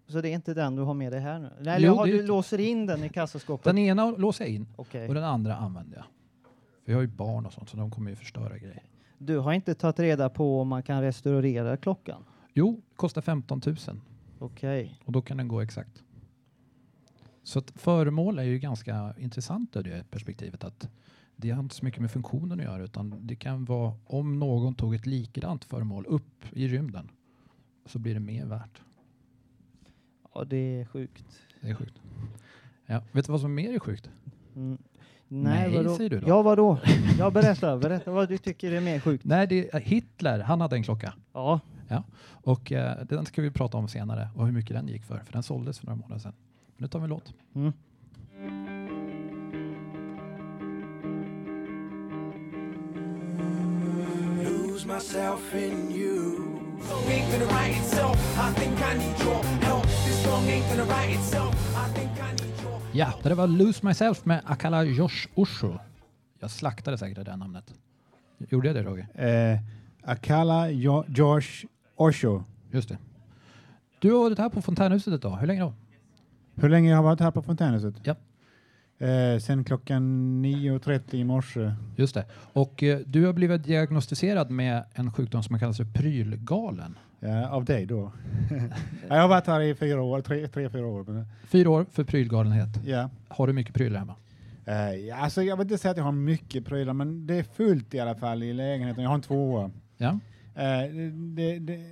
[0.08, 1.50] Så det är inte den du har med dig här nu?
[1.62, 3.64] Nej, Jo, eller har det- du låser in den i kassaskåpet?
[3.66, 5.08] Den ena låser jag in Okej.
[5.08, 6.06] och den andra använder jag.
[6.86, 8.84] För jag har ju barn och sånt så de kommer ju förstöra grejer.
[9.18, 12.24] Du har inte tagit reda på om man kan restaurera klockan?
[12.54, 13.76] Jo, kostar 15 000
[14.40, 15.00] Okej.
[15.06, 16.04] och då kan den gå exakt.
[17.44, 20.90] Så att föremål är ju ganska intressant ur det perspektivet att
[21.36, 24.76] det har inte så mycket med funktionen att göra utan det kan vara om någon
[24.76, 27.10] tog ett likadant föremål upp i rymden
[27.86, 28.82] så blir det mer värt.
[30.36, 31.42] Ja, det är sjukt.
[31.62, 32.02] Det är sjukt.
[32.86, 34.10] Ja, vet du vad som mer är sjukt?
[34.56, 34.78] Mm.
[35.28, 35.96] Nej, Nej, vadå?
[35.96, 36.28] säger du då.
[36.28, 36.78] Ja, vadå?
[37.20, 39.26] Ja, berätta, berätta vad du tycker är mer sjukt.
[39.26, 41.14] Nej, det är Hitler, han hade en klocka.
[41.34, 41.60] Ja,
[42.26, 45.20] Och eh, den ska vi prata om senare och hur mycket den gick för.
[45.20, 46.34] För den såldes för några månader sedan.
[46.78, 47.34] Nu tar vi en låt.
[47.56, 47.74] Mm.
[54.86, 56.63] myself in you.
[62.96, 65.78] Ja, det var Lose Myself med Akala Josh Osho.
[66.40, 67.74] Jag slaktade säkert det namnet.
[68.38, 69.08] Gjorde jag det Roger?
[69.54, 69.60] Eh,
[70.04, 71.66] Akala jo Josh
[71.96, 72.44] Osho.
[72.72, 72.98] Just det.
[74.00, 75.38] Du har varit här på Fontänhuset idag.
[75.38, 75.74] Hur länge då?
[76.56, 77.96] Hur länge har jag varit här på Fontänhuset?
[78.04, 78.16] Ja.
[79.04, 80.04] Eh, sen klockan
[80.46, 81.74] 9.30 i morse.
[81.96, 82.26] Just det.
[82.54, 86.98] Och eh, du har blivit diagnostiserad med en sjukdom som kallas för prylgalen.
[87.20, 88.12] Ja, av dig då.
[89.08, 91.26] ja, jag har varit här i fyra år, tre, tre fyra år.
[91.48, 92.70] Fyra år för prylgalenhet.
[92.86, 93.10] Ja.
[93.28, 94.16] Har du mycket prylar hemma?
[94.66, 97.94] Eh, alltså jag vill inte säga att jag har mycket prylar, men det är fullt
[97.94, 99.04] i alla fall i lägenheten.
[99.04, 99.72] Jag har en tvåa.
[99.98, 100.20] Ja.
[100.56, 100.90] Eh,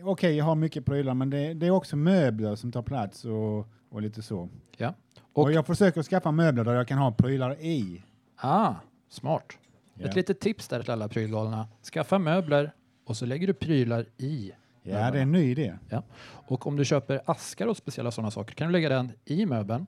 [0.03, 3.67] Okej, jag har mycket prylar, men det, det är också möbler som tar plats och,
[3.91, 4.49] och lite så.
[4.77, 4.93] Ja.
[5.33, 8.03] Och, Och- jag försöker skaffa möbler där jag kan ha prylar i.
[8.35, 8.73] Ah,
[9.09, 9.57] smart.
[9.93, 10.07] Ja.
[10.07, 11.67] Ett litet tips där till alla prylgalna.
[11.93, 12.71] Skaffa möbler
[13.05, 14.51] och så lägger du prylar i
[14.83, 15.73] Ja, det är en ny idé.
[15.89, 16.03] Ja.
[16.23, 19.87] Och om du köper askar och speciella sådana saker kan du lägga den i möbeln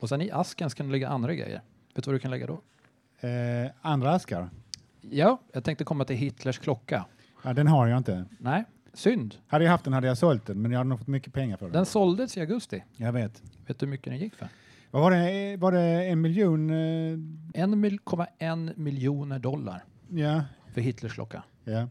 [0.00, 1.60] och sen i asken kan du lägga andra grejer.
[1.94, 2.60] Vet du vad du kan lägga då?
[3.28, 4.50] Eh, andra askar?
[5.00, 7.04] Ja, jag tänkte komma till Hitlers klocka.
[7.42, 8.24] Ja, den har jag inte.
[8.38, 9.34] Nej, synd.
[9.46, 11.56] Hade jag haft den hade jag sålt den, men jag hade nog fått mycket pengar
[11.56, 11.72] för den.
[11.72, 12.84] Den såldes i augusti.
[12.96, 13.42] Jag vet.
[13.66, 14.48] Vet du hur mycket den gick för?
[14.90, 15.56] Vad var det?
[15.56, 16.70] Var det en miljon?
[16.70, 17.18] Eh,
[17.62, 20.42] En mil- komma en miljoner dollar ja,
[20.74, 21.42] för Hitlers klocka.
[21.64, 21.88] ja.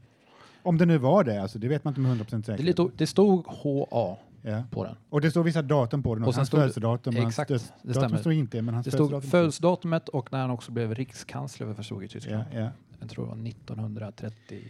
[0.65, 2.65] Om det nu var det, alltså, det vet man inte med 100% Det, är säkert.
[2.65, 4.63] lite, o- det stod HA Ja.
[4.71, 4.95] på den.
[5.09, 6.23] Och det står vissa datum på den.
[6.23, 7.15] Och Och sen hans stod födelsedatum.
[7.15, 8.17] hans Exakt, döds- det datum stämmer.
[8.17, 12.07] står inte, men hans Det stod födelsedatum födelsedatumet och när han också blev rikskansler för
[12.07, 12.45] Tyskland.
[12.51, 12.69] Ja, ja.
[12.99, 14.63] Jag tror det var 1930.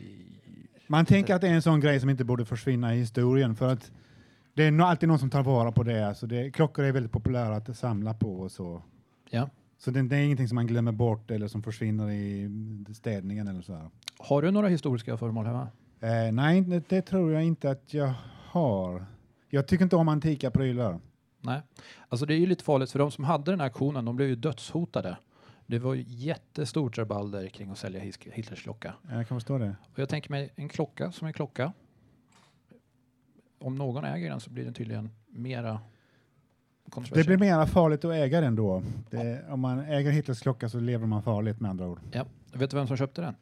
[0.87, 3.67] Man tänker att det är en sån grej som inte borde försvinna i historien för
[3.67, 3.91] att
[4.53, 6.07] det är alltid någon som tar vara på det.
[6.07, 8.81] Alltså det klockor är väldigt populära att samla på och så.
[9.29, 9.49] Ja.
[9.77, 12.49] Så det, det är ingenting som man glömmer bort eller som försvinner i
[12.95, 13.89] städningen eller så här.
[14.17, 15.67] Har du några historiska föremål hemma?
[15.99, 18.13] Eh, nej, det, tror jag inte att jag
[18.45, 19.05] har.
[19.49, 20.99] Jag tycker inte om antika prylar.
[21.41, 21.61] Nej.
[22.09, 24.29] Alltså det är ju lite farligt för de som hade den här auktionen, de blev
[24.29, 25.17] ju dödshotade.
[25.65, 28.93] Det var ju jättestort rabalder kring att sälja His- Hitlers klocka.
[29.11, 29.75] Jag kan förstå det.
[29.93, 31.73] Och jag tänker mig en klocka som en klocka.
[33.59, 35.71] Om någon äger den så blir den tydligen mera
[36.85, 37.37] Det kontroversiell.
[37.37, 38.83] blir mer farligt att äga den då.
[39.09, 41.99] Det, om man äger Hitlers klocka så lever man farligt med andra ord.
[42.11, 42.25] Ja.
[42.53, 43.35] Vet du vem som köpte den?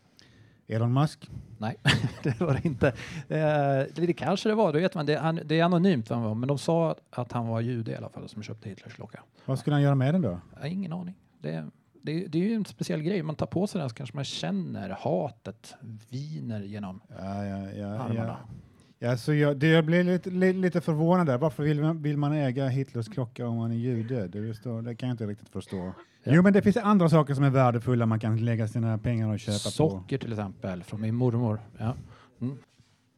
[0.67, 1.29] Elon Musk?
[1.57, 1.75] Nej,
[2.23, 2.87] det var det inte.
[3.27, 5.05] Eh, det kanske det var, det vet man.
[5.05, 7.91] Det, han, det är anonymt vem han var, men de sa att han var jude
[7.91, 9.23] i alla fall som köpte Hitlers klocka.
[9.45, 10.39] Vad skulle han göra med den då?
[10.53, 11.15] Jag har ingen aning.
[11.39, 11.67] Det,
[12.01, 13.23] det, det är ju en speciell grej.
[13.23, 15.75] Man tar på sig den så kanske man känner hatet
[16.09, 18.37] viner genom Ja, ja, ja, armarna.
[18.47, 18.55] ja.
[19.03, 21.37] Ja, så jag, det, jag blev lite, li, lite förvånad där.
[21.37, 24.27] Varför vill man, vill man äga Hitlers klocka om man är jude?
[24.27, 25.93] Det, står, det kan jag inte riktigt förstå.
[26.23, 29.39] Jo, men det finns andra saker som är värdefulla man kan lägga sina pengar och
[29.39, 29.59] köpa på.
[29.71, 31.59] Socker till exempel, från min mormor.
[31.77, 31.95] Ja.
[32.41, 32.57] Mm.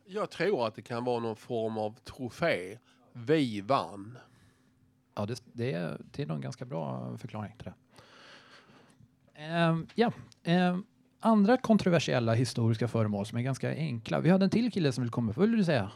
[0.05, 2.77] Jag tror att det kan vara någon form av trofé.
[3.13, 4.17] Vi vann.
[5.15, 7.73] Ja, det, det, är, det är nog en ganska bra förklaring till det.
[9.35, 10.11] Ehm, ja,
[10.43, 10.83] ehm,
[11.19, 14.19] andra kontroversiella historiska föremål som är ganska enkla.
[14.19, 15.33] Vi hade en till kille som ville komma.
[15.35, 15.91] Vad vill du säga?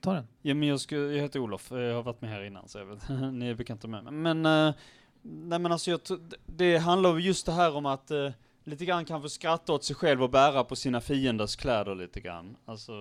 [0.00, 0.26] Ta den.
[0.42, 2.86] Ja, men jag, ska, jag heter Olof, jag har varit med här innan så jag
[2.86, 4.12] vet, ni är bekanta med mig.
[4.12, 4.74] Men, eh,
[5.22, 6.00] nej men alltså jag,
[6.46, 8.30] det- handlar just det här om att eh,
[8.64, 12.56] lite grann kanske skratta åt sig själv och bära på sina fienders kläder lite grann.
[12.64, 12.92] Alltså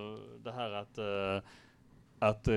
[0.43, 1.49] det här att, eh,
[2.19, 2.53] att eh,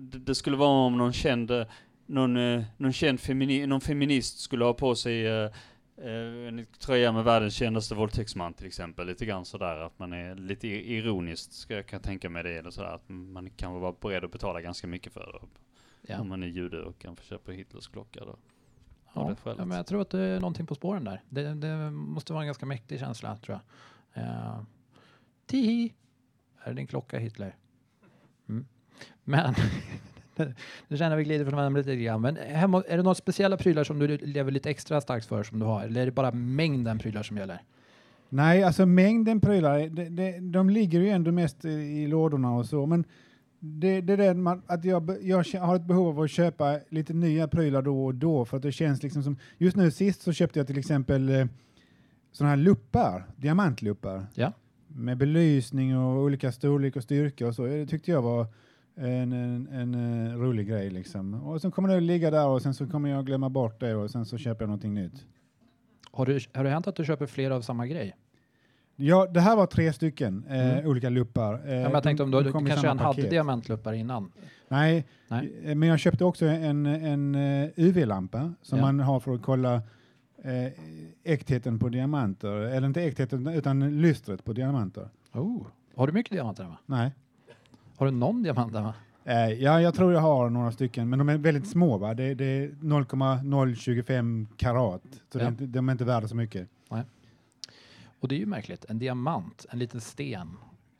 [0.00, 1.66] det, skulle vara om någon känd, eh,
[2.06, 5.50] någon, eh, någon känd femini, någon feminist skulle ha på sig eh,
[6.00, 9.06] en tröja med världens kändaste våldtäktsman till exempel.
[9.06, 12.58] Lite grann sådär att man är lite ironiskt, ska jag kan tänka mig det.
[12.58, 15.48] Eller sådär att man kan vara beredd att betala ganska mycket för det.
[16.12, 16.20] Ja.
[16.20, 18.36] Om man är jude och kan få köpa Hitlers klocka då.
[19.14, 21.22] Ja, ja, men jag tror att det är någonting på spåren där.
[21.28, 23.60] Det, det måste vara en ganska mäktig känsla, tror
[24.14, 24.22] jag.
[24.22, 24.62] Uh,
[25.46, 25.94] tihi!
[26.58, 27.56] Här är din klocka, Hitler.
[28.48, 28.66] Mm.
[29.24, 29.54] Men,
[30.88, 32.20] nu känner vi glider från ämnet lite grann.
[32.20, 35.58] Men hemma, är det några speciella prylar som du lever lite extra starkt för som
[35.58, 35.82] du har?
[35.84, 37.62] Eller är det bara mängden prylar som gäller?
[38.28, 42.86] Nej, alltså mängden prylar, det, det, de ligger ju ändå mest i, lådorna och så,
[42.86, 43.04] men
[43.58, 47.48] det, det är det att jag, jag har ett behov av att köpa lite nya
[47.48, 50.58] prylar då och då, för att det känns liksom som, just nu sist så köpte
[50.58, 51.46] jag till exempel eh,
[52.32, 54.52] sådana här luppar, diamantluppar, Ja.
[54.86, 57.64] med belysning och olika storlek och styrka och så.
[57.66, 58.46] Det tyckte jag var
[59.00, 59.94] en, en, en
[60.30, 61.34] eh, rolig grej liksom.
[61.34, 63.94] Och sen kommer det att ligga där och sen så kommer jag glömma bort det
[63.94, 65.26] och sen så köper jag någonting nytt.
[66.12, 68.16] Har, du, har det hänt att du köper flera av samma grej?
[68.96, 70.86] Ja, det här var tre stycken eh, Mm.
[70.86, 71.54] olika luppar.
[71.54, 74.32] Eh, ja, men jag tänkte om du, du kanske redan hade diamantluppar innan?
[74.68, 75.52] Nej, Nej.
[75.64, 78.84] eh, men jag köpte också en, en eh, UV-lampa som Ja.
[78.84, 79.74] man har för att kolla
[80.44, 80.72] eh,
[81.24, 82.52] äktheten på diamanter.
[82.56, 85.08] Eller inte äktheten, utan lystret på diamanter.
[85.32, 85.66] Oh.
[85.96, 86.76] Har du mycket diamanter hemma?
[86.86, 87.12] Nej.
[88.00, 88.94] Har du någon diamant hemma?
[89.24, 91.98] Eh, ja, jag tror jag har några stycken, men de är väldigt små.
[91.98, 92.14] Va?
[92.14, 95.50] Det, det är 0,025 karat, så Ja.
[95.58, 96.68] de är inte värda så mycket.
[98.20, 98.84] Och det är ju märkligt.
[98.88, 100.48] En diamant, en liten sten,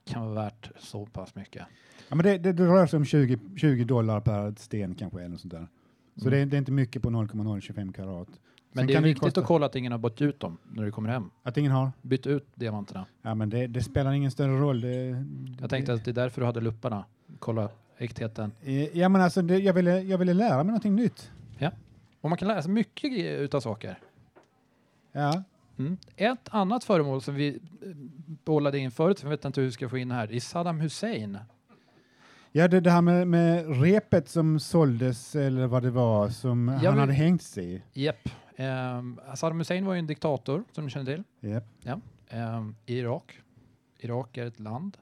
[0.04, 1.62] kan vara värt så pass mycket.
[2.08, 5.28] Ja, men det, det, det rör sig om 20, 20 dollar per sten kanske, eller
[5.28, 5.66] något sånt där.
[6.16, 6.38] Så Mm.
[6.38, 8.28] det, det är inte mycket på 0,025 karat.
[8.72, 10.84] Men Sen det är viktigt kosta- att kolla att ingen har bytt ut dem när
[10.84, 11.30] du kommer hem.
[11.42, 11.92] Att ingen har?
[12.02, 13.06] Bytt ut diamanterna.
[13.22, 14.80] Ja, men det, det spelar ingen större roll.
[14.80, 15.24] Det,
[15.60, 17.04] Jag tänkte att det är därför du hade lupparna.
[17.38, 18.52] Kolla äktheten.
[18.62, 21.30] Eh, Ja, men alltså, det, jag, ville, jag ville lära mig någonting nytt.
[21.58, 21.70] Ja.
[22.20, 23.98] Och man kan lära sig mycket utav saker.
[25.12, 25.42] Ja.
[25.78, 25.96] Mm.
[26.16, 27.56] Ett annat föremål som vi eh,
[28.44, 30.36] bollade in förut, för jag vet inte hur vi ska få in det här, det
[30.36, 31.38] är Saddam Hussein.
[32.52, 36.80] Ja, det, det här med, med repet som såldes, eller vad det var, som han
[36.80, 37.82] vill- hade hängt sig i.
[38.04, 38.28] Japp.
[38.60, 41.50] Um, Saddam Hussein var ju en diktator, som ni känner till.
[41.50, 41.64] Japp.
[41.82, 42.00] Ja.
[42.28, 43.40] Ehm, I Irak.
[43.98, 44.96] Irak är ett land.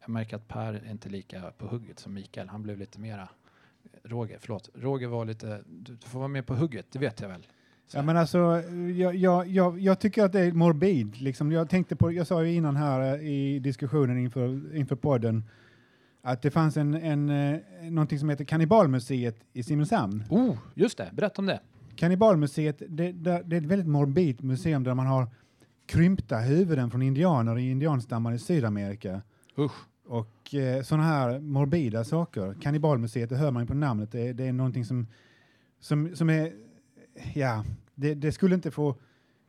[0.00, 2.48] Jag märker att Per är inte lika på hugget som Mikael.
[2.48, 3.28] Han blev lite mera...
[4.02, 4.70] Roger, förlåt.
[4.74, 5.62] Roger var lite...
[5.66, 7.46] Du du får vara med på hugget, det vet jag väl.
[7.92, 8.38] Ja, men alltså,
[8.96, 11.20] jag, jag, jag, jag tycker att det är morbid.
[11.20, 11.52] Liksom.
[11.52, 15.44] Jag, tänkte på, jag sa ju innan här eh, i diskussionen inför, inför podden
[16.22, 20.24] att det fanns en, en, eh, någonting som heter Kannibalmuseet i Simrishamn.
[20.30, 21.10] Oh, just det.
[21.12, 21.60] Berätta om det.
[22.00, 25.28] Kannibalmuseet, det, det, det är ett väldigt morbid museum där man har
[25.86, 29.22] krympta huvuden från indianer i indianstammar i Sydamerika.
[29.58, 29.72] Usch.
[30.06, 32.54] Och eh, sådana här morbida saker.
[32.60, 35.06] Kannibalmuseet, det hör man ju på namnet, det, det är någonting som,
[35.80, 36.52] som, som är,
[37.34, 38.94] ja, det, det skulle inte få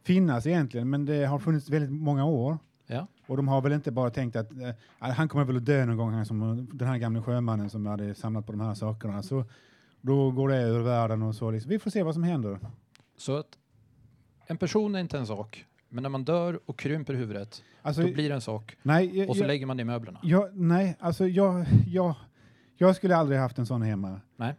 [0.03, 2.57] finnas egentligen, men det har funnits väldigt många år.
[2.87, 3.07] Ja.
[3.27, 5.97] Och de har väl inte bara tänkt att eh, han kommer väl att dö någon
[5.97, 9.23] gång, han som, den här gamla sjömannen som hade samlat på de här sakerna.
[9.23, 9.45] Så
[10.01, 11.51] då går det ur världen och så.
[11.51, 11.69] Liksom.
[11.69, 12.59] Vi får se vad som händer.
[13.17, 13.57] Så att
[14.47, 18.11] en person är inte en sak, men när man dör och krymper huvudet, Alltså, då
[18.13, 18.77] blir det en sak.
[18.83, 20.19] Nej, jag, och så jag, lägger man det i möblerna.
[20.23, 22.15] jag, nej, alltså jag, jag,
[22.77, 24.21] jag skulle aldrig haft en sån hemma.
[24.35, 24.55] Nej.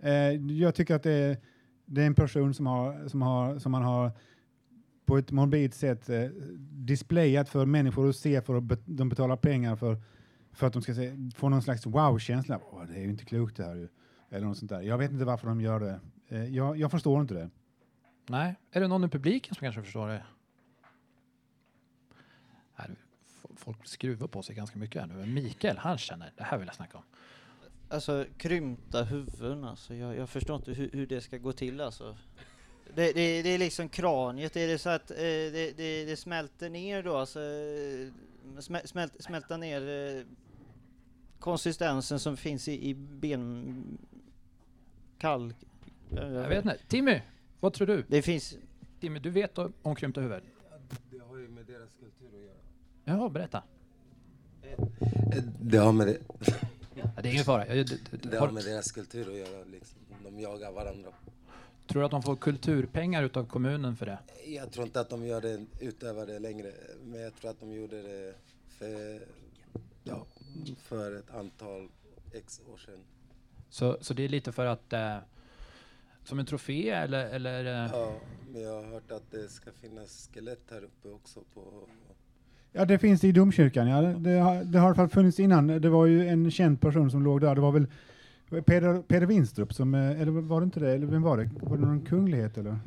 [0.00, 0.12] Eh,
[0.52, 1.36] jag tycker att det är,
[1.86, 4.10] det är en person som, har, som, har, som man har
[5.06, 6.22] på ett morbid sätt eh,
[6.70, 9.96] displayat för människor att se för att bet- de betalar pengar för,
[10.52, 12.60] för att de ska se, få någon slags wow-känsla.
[12.72, 13.88] Åh, det är ju inte klokt det här ju.
[14.34, 14.80] Eller något sånt där.
[14.80, 16.00] Jag vet inte varför de gör det.
[16.28, 17.50] Eh, jag, jag förstår inte det.
[18.26, 18.54] Nej.
[18.70, 20.22] Är det någon i publiken som kanske förstår det?
[23.56, 25.26] Folk skruvar på sig ganska mycket här nu.
[25.26, 27.04] Mikael, han känner, det här vill jag snacka om.
[27.88, 29.94] Alltså krympta huvuden alltså.
[29.94, 32.16] Jag, jag förstår inte hur, hur det ska gå till alltså.
[32.94, 36.70] Det, det, det är liksom kraniet, är det så att eh, det, det, det smälter
[36.70, 37.40] ner då alltså?
[38.60, 40.24] Smä, smält, smälta ner eh,
[41.38, 43.98] konsistensen som finns i, i ben...
[45.18, 45.56] Kalk...
[46.10, 46.78] Jag vet inte.
[46.88, 47.20] Timmy,
[47.60, 48.04] vad tror du?
[48.08, 48.56] Det finns...
[49.00, 50.42] Timmy, du vet om krympta huvud?
[51.10, 52.56] Det har ju med deras kultur att göra.
[53.04, 53.62] Jaha, berätta.
[55.60, 56.18] Det har med det...
[56.94, 57.74] Ja, det är ingen fara.
[57.76, 59.98] Jag- det- det- har med deras kultur att göra liksom.
[60.24, 61.10] De jagar varandra.
[61.86, 64.18] Tror du att de får kulturpengar utav kommunen för det?
[64.46, 66.72] Jag tror inte att de gör det, utövar det längre.
[67.04, 68.34] Men jag tror att de gjorde det
[68.68, 69.20] för,
[70.04, 70.26] ja,
[70.78, 71.88] för ett antal
[72.32, 72.98] x år sedan.
[73.74, 74.92] Så, så det är lite för att...
[74.92, 75.16] Eh,
[76.24, 77.26] som en trofé eller...
[77.26, 78.12] eller eh, Ja,
[78.52, 81.60] men jag har hört att det ska finnas skelett här uppe också på...
[82.72, 83.88] Ja, det finns i domkyrkan.
[83.88, 84.00] Ja.
[84.02, 85.66] Det, det, har, det har i alla fall funnits innan.
[85.66, 87.54] Det var ju en känd person som låg där.
[87.54, 87.86] Det var väl
[88.64, 90.92] Peder, Peder Winstrup som, eh, eller var det inte det?
[90.92, 91.50] Eller vem var det?
[91.62, 92.78] Var det någon kunglighet eller?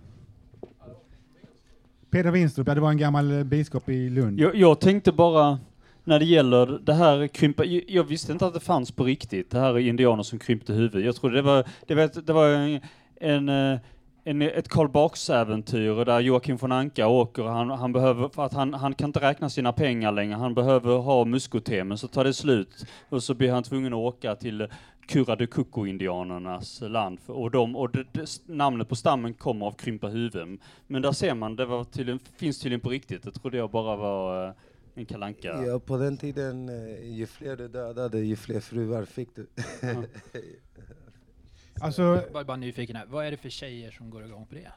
[2.10, 4.40] Peder Winstrup, ja det var en gammal biskop i Lund.
[4.40, 5.60] Jag, jag tänkte bara,
[6.08, 9.60] när det gäller det här krympa, jag, visste inte att det fanns på riktigt, det
[9.60, 11.06] här är indianer som krympte huvud.
[11.06, 12.80] Jag trodde det var, det var, ett- det var en,
[13.16, 13.80] en, eh,
[14.24, 18.54] en, ett Karl Barks-äventyr där Joakim von Anka åker och han, han behöver, för att
[18.54, 22.34] han, han kan inte räkna sina pengar längre, han behöver ha muskotemen, så tar det
[22.34, 24.68] slut och så blir han tvungen att åka till
[25.08, 27.18] Kuradukuku-indianernas land.
[27.26, 30.60] Och, de, och det, det, namnet på stammen kommer av krympa huvuden.
[30.88, 33.24] Men där ser man, det var tydligen, finns tydligen på riktigt.
[33.24, 34.52] Det trodde jag bara var eh,
[34.98, 35.64] en kalanka.
[35.66, 39.48] Ja, på den tiden, eh, ju fler du dödade, ju fler fruar fick du.
[41.82, 43.06] Alltså, Jag var bara nyfiken här.
[43.06, 44.72] Vad är det för tjejer som går igång på det?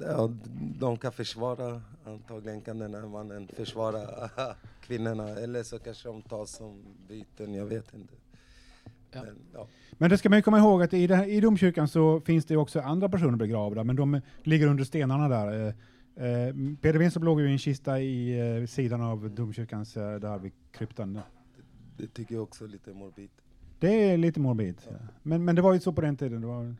[0.00, 0.30] Ja,
[0.78, 4.30] de kan försvara, antagligen kan den här mannen försvara
[4.86, 8.14] kvinnorna, eller så kanske de tas som byten, jag vet inte.
[9.12, 9.68] Men, ja.
[9.92, 12.56] Men det ska man ju komma ihåg att i, här, i domkyrkan så finns det
[12.56, 15.74] också andra personer begravda, men de ligger under stenarna där.
[16.16, 20.38] Eh, Peder Winstrup låg ju i en kista i eh, sidan av domkyrkans, eh, där
[20.38, 21.20] vid kryptan.
[21.96, 23.30] Det tycker jag också är lite morbid.
[23.78, 24.76] Det är lite morbid.
[25.22, 26.40] Men, men det var ju så på den tiden.
[26.40, 26.74] Det var,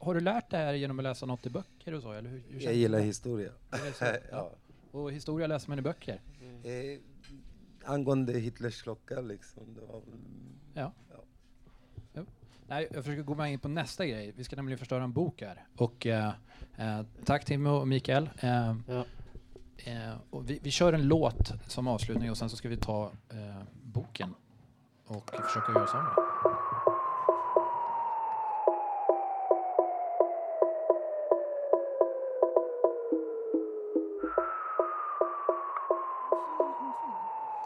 [0.00, 2.12] Har du lärt det här genom att läsa något i böcker och så?
[2.12, 2.78] Eller hur, hur Jag det?
[2.78, 3.50] gillar historia.
[3.70, 4.04] Det så?
[4.30, 4.52] ja.
[4.90, 6.20] Och historia läser man i böcker?
[6.64, 6.98] Eh,
[7.84, 9.62] angående Hitlers klocka liksom.
[9.74, 10.02] Det var,
[10.74, 10.92] Ja.
[12.70, 14.32] Nej, jag försöker gå med in på nästa grej.
[14.36, 15.64] Vi ska nämligen förstöra en bok här.
[15.76, 16.32] Och eh,
[16.76, 18.30] eh, tack Timmy och Mikael.
[18.40, 22.76] Eh, eh, och vi, vi kör en låt som avslutning och sen så ska vi
[22.76, 24.34] ta eh, boken
[25.06, 26.06] och försöka göra den.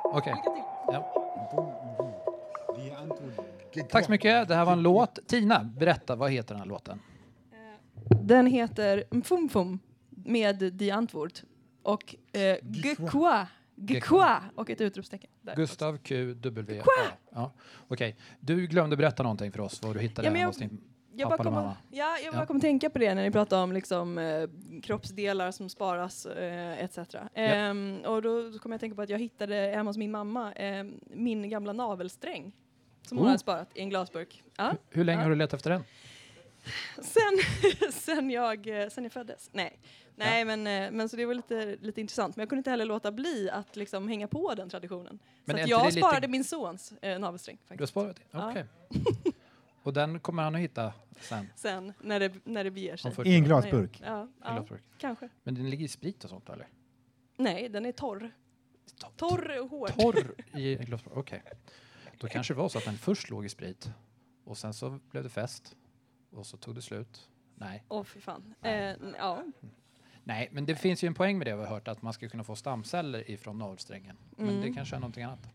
[0.05, 0.34] Okej.
[0.92, 1.84] Ja.
[3.83, 4.49] Tack så mycket.
[4.49, 5.18] Det här var en låt.
[5.27, 7.01] Tina, berätta, vad heter den här låten?
[8.22, 9.79] Den heter Mfum Fum
[10.11, 11.33] med Die Antwoord
[11.83, 13.47] och eh, Gekwa.
[13.77, 15.31] Gekwa och ett utropstecken.
[15.43, 15.57] Där.
[15.57, 16.85] Gustav Q W A.
[17.33, 17.53] Ja.
[17.89, 18.16] Okej.
[18.41, 20.72] Du glömde berätta någonting för oss, vad du hittade Ja, jag- någonstans.
[21.16, 21.77] jag pappa bara kom, mamma.
[21.91, 22.47] ja, jag bara Ja.
[22.47, 24.49] kom att tänka på det när ni pratade om liksom, eh,
[24.83, 26.99] kroppsdelar som sparas eh, etc.
[27.35, 30.11] Ehm, och då, då kom jag att tänka på att jag hittade hemma hos min
[30.11, 32.53] mamma eh, min gamla navelsträng
[33.09, 33.28] som hon Oh.
[33.28, 34.42] hade sparat i en glasburk.
[34.57, 34.74] Ja.
[34.90, 35.22] Hur länge ja.
[35.24, 35.84] har du letat efter den?
[37.02, 39.50] Sen, sen, jag, eh, sen jag föddes.
[39.52, 39.78] Nej,
[40.16, 42.36] Nej men, eh, men så det var lite, lite intressant.
[42.36, 45.18] Men jag kunde inte heller låta bli att liksom hänga på den traditionen.
[45.44, 47.59] Men så jag det lite- sparade min sons eh, navelsträng.
[47.68, 48.22] Du har sparat det?
[48.30, 48.50] Ja.
[48.50, 48.64] Okej.
[49.82, 51.48] Och den kommer han att hitta sen?
[51.57, 53.09] Sen när det, när det beger sig.
[53.09, 54.00] Om 40 I en glasburk?
[54.07, 54.82] Ja, ja glasburk.
[54.98, 55.28] kanske.
[55.42, 56.68] Men den ligger i sprit och sånt eller?
[57.36, 58.30] Nej, den är torr.
[59.16, 59.88] Torr och hård.
[59.98, 61.42] Torr i en glasburk, okej.
[62.25, 63.91] Då kanske det var så att den först låg i sprit
[64.45, 65.77] och sen så blev det fest
[66.31, 67.29] och så tog det slut.
[67.55, 67.85] Nej.
[67.89, 68.55] Åh fy fan.
[68.62, 68.72] Eh,
[69.18, 69.43] ja.
[70.25, 72.29] Nej, men det finns ju en poäng med det vi har hört att man ska
[72.29, 74.16] kunna få stamceller ifrån navelsträngen.
[74.37, 74.61] Men Mm.
[74.61, 75.49] det kanske är någonting annat.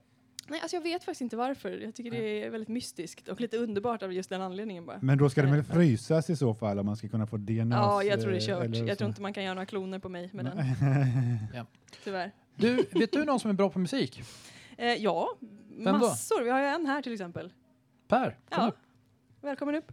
[0.48, 1.72] Nej, alltså jag vet faktiskt inte varför.
[1.72, 5.00] Jag tycker det är väldigt mystiskt och lite underbart av just den anledningen bara.
[5.02, 7.76] Men då ska det väl frysas i så fall om man ska kunna få DNA?
[7.76, 8.64] Ja, jag tror det är kört.
[8.66, 10.58] eller Jag tror inte man kan göra några kloner på mig med den.
[11.54, 11.66] Ja.
[12.04, 12.32] Tyvärr.
[12.56, 14.22] Du, vet du någon som är bra på musik?
[14.78, 15.30] Eh, ja,
[15.86, 15.92] då?
[15.92, 16.44] massor.
[16.44, 17.54] Vi har ju en här till exempel.
[18.08, 18.68] Per, kom Ja.
[18.68, 18.78] upp.
[19.42, 19.92] Välkommen upp.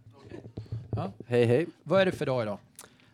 [0.97, 1.13] Ja.
[1.27, 1.67] Hej hej.
[1.83, 2.59] Vad är det för dag idag?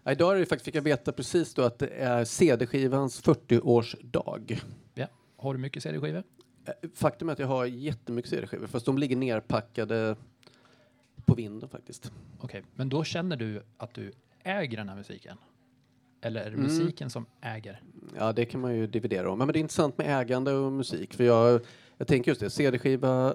[0.02, 4.60] Ja, idag är det faktiskt, fick jag veta precis då att det är CD-skivans 40-årsdag.
[4.94, 5.06] Ja.
[5.36, 6.22] Har du mycket CD-skivor?
[6.64, 10.16] Eh, Faktum är att jag har jättemycket CD-skivor, fast de ligger nerpackade
[11.24, 12.12] på vinden faktiskt.
[12.40, 14.12] Okej, men då känner du att du
[14.42, 15.36] äger den här musiken?
[16.20, 16.62] Eller är det Mm.
[16.66, 17.82] musiken som äger?
[18.18, 19.38] Ja, det kan man ju dividera om.
[19.38, 21.60] Men det är intressant med ägande och musik, för jag,
[22.02, 23.34] jag tänker just det, CD-skiva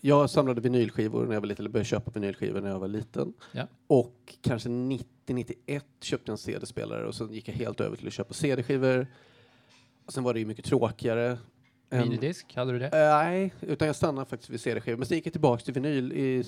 [0.00, 3.32] jag samlade vinylskivor när jag var liten, eller började köpa vinylskivor när jag var liten.
[3.52, 3.66] Ja.
[3.86, 8.12] Och kanske 90-91 köpte jag en CD-spelare och sen gick jag helt över till att
[8.12, 9.06] köpa CD-skivor.
[10.06, 11.38] Och sen var det ju mycket tråkigare.
[11.90, 12.86] Minidisk, hade du det?
[12.86, 14.98] Eh, nej, utan jag stannade faktiskt vid CD-skivor.
[14.98, 16.44] Men sen gick jag tillbaka till vinyl i,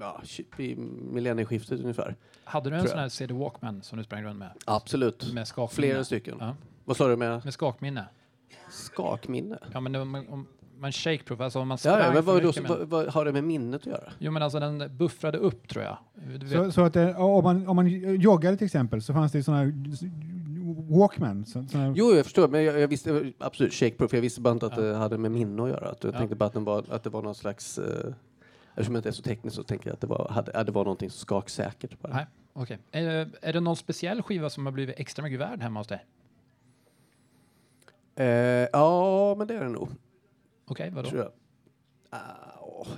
[0.00, 0.22] ja,
[0.58, 2.16] i millennieskiftet ungefär.
[2.44, 4.50] Hade du en sån här CD Walkman som du sprang runt med?
[4.64, 5.32] Absolut.
[5.32, 5.88] Med skakminne?
[5.88, 6.36] Flera stycken.
[6.40, 6.56] Ja.
[6.84, 7.44] Vad sa du med?
[7.44, 8.08] Med skakminne?
[8.70, 9.58] Skakminne?
[9.72, 10.46] Ja, men om, om
[10.78, 12.88] man shakeproof, alltså om man Ja, sprang ja, men för vad, då, mycket med- vad,
[12.88, 14.12] vad har det med minnet att göra?
[14.18, 15.98] Jo, men alltså den buffrade upp tror jag.
[16.50, 17.88] Så, så att det, om, man, om man
[18.20, 19.72] joggade till exempel så fanns det sådana här
[20.98, 21.44] Walkman.
[21.46, 24.12] Så, såna här, Jo, jag förstår, men jag, jag visste absolut shakeproof.
[24.12, 25.88] Jag visste bara inte att det hade med minne att göra.
[25.90, 26.18] Att jag Ja.
[26.18, 27.78] tänkte bara att, den var, att det var någon slags...
[27.78, 28.12] Eh,
[28.70, 30.72] eftersom jag inte är så teknisk så tänker jag att det var, hade, att det
[30.72, 32.00] var någonting skaksäkert.
[32.02, 32.12] Bara.
[32.14, 32.78] Nej, okej.
[32.92, 36.04] Är, är det någon speciell skiva som har blivit extra mycket värd hemma hos dig?
[38.18, 39.88] Eh, ja, men det är det nog.
[40.64, 41.08] Okej, vadå?
[41.08, 41.32] Tror jag.
[42.10, 42.18] Ah,
[42.60, 42.88] åh.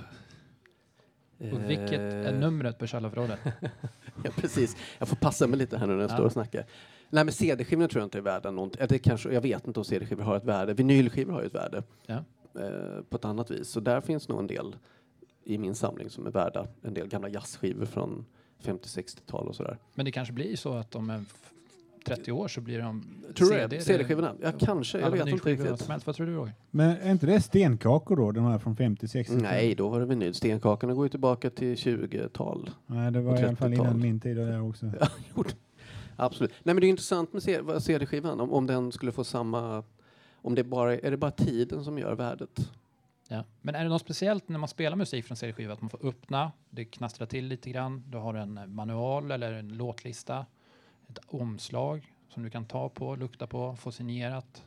[1.53, 3.39] Och vilket är Eh, numret på källarförrådet?
[4.23, 4.77] ja, precis.
[4.99, 6.15] Jag får passa mig lite här nu när jag Ja.
[6.15, 6.65] står och snackar.
[7.09, 8.79] Nej, men CD-skivorna tror jag inte är värda någonting.
[8.79, 10.73] Eller det kanske, jag vet inte om CD-skivor har ett värde.
[10.73, 11.83] Vinylskivor har ju ett värde.
[12.05, 12.23] Ja.
[12.59, 13.69] Eh, på ett annat vis.
[13.69, 14.75] Så där finns nog en del
[15.43, 16.67] i min samling som är värda.
[16.81, 18.25] En del gamla jazzskivor från
[18.63, 19.77] 50-60-tal och sådär.
[19.93, 21.51] Men det kanske blir så att om en f-
[22.05, 23.81] 30 år så blir de Tror CD, det?
[23.81, 24.35] CD-skivorna?
[24.41, 24.99] Ja, kanske.
[24.99, 26.05] Jag vet inte riktigt.
[26.05, 26.53] vad tror du Roger?
[26.71, 29.41] Men är inte det stenkakor då, de här från 50-60?
[29.41, 30.33] Nej, då var det vinyl.
[30.33, 32.69] Stenkakorna går ju tillbaka till 20-tal.
[32.85, 33.85] Nej, det var i alla fall 30-tal.
[33.85, 34.85] innan min tid och där också.
[35.35, 35.43] Ja,
[36.15, 36.51] Absolut.
[36.63, 37.43] Nej, men det är intressant med
[37.83, 39.83] CD-skivan, om, om den skulle få samma...
[40.43, 42.71] Om det bara, är det bara tiden som gör värdet?
[43.27, 43.43] Ja.
[43.61, 46.51] Men är det något speciellt när man spelar musik från CD-skiva att man får öppna,
[46.69, 50.45] det knastrar till lite grann, du har en manual eller en låtlista,
[51.11, 54.63] ett omslag som du kan ta på, lukta på, få signerat.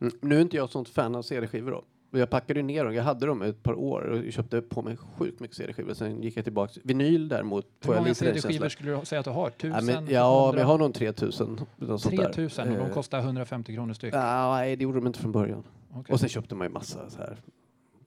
[0.00, 0.12] Mm.
[0.20, 1.84] Nu är inte jag sånt fan av CD-skivor då.
[2.18, 5.40] Jag packade ner dem, jag hade dem ett par år och köpte på mig sjukt
[5.40, 5.94] mycket CD-skivor.
[5.94, 6.80] Sen gick jag tillbaka.
[6.84, 9.46] Vinyl däremot Hur får jag många lite den CD-skivor skulle du säga att du har?
[9.46, 9.86] Ja, Tusen?
[9.86, 11.60] men, ja, men jag har nog 3000.
[11.76, 12.24] något sånt där.
[12.24, 14.14] 3000 och de Eh, kostar 150 kronor styck.
[14.14, 15.64] Ja, nej, det gjorde de inte från början.
[15.92, 16.12] Okej.
[16.12, 17.36] Och sen köpte man ju massa så här.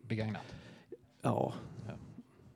[0.02, 0.42] Begagnat.
[1.22, 1.54] Ja.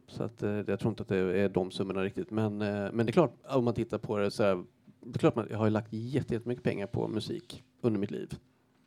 [0.08, 2.32] Så att, eh, jag tror inte att det är de summorna riktigt.
[2.32, 4.64] Men, eh, men det är klart, om man tittar på det så här,
[5.06, 8.38] det är klart man, jag har lagt jätte- jättemycket pengar på musik under mitt liv.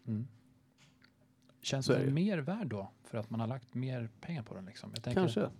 [0.06, 0.26] Mm.
[1.62, 2.10] Känns ju.
[2.10, 4.64] mer värd då för att man har lagt mer pengar på den?
[4.66, 4.92] Liksom?
[4.92, 5.50] Tänker- Kanske.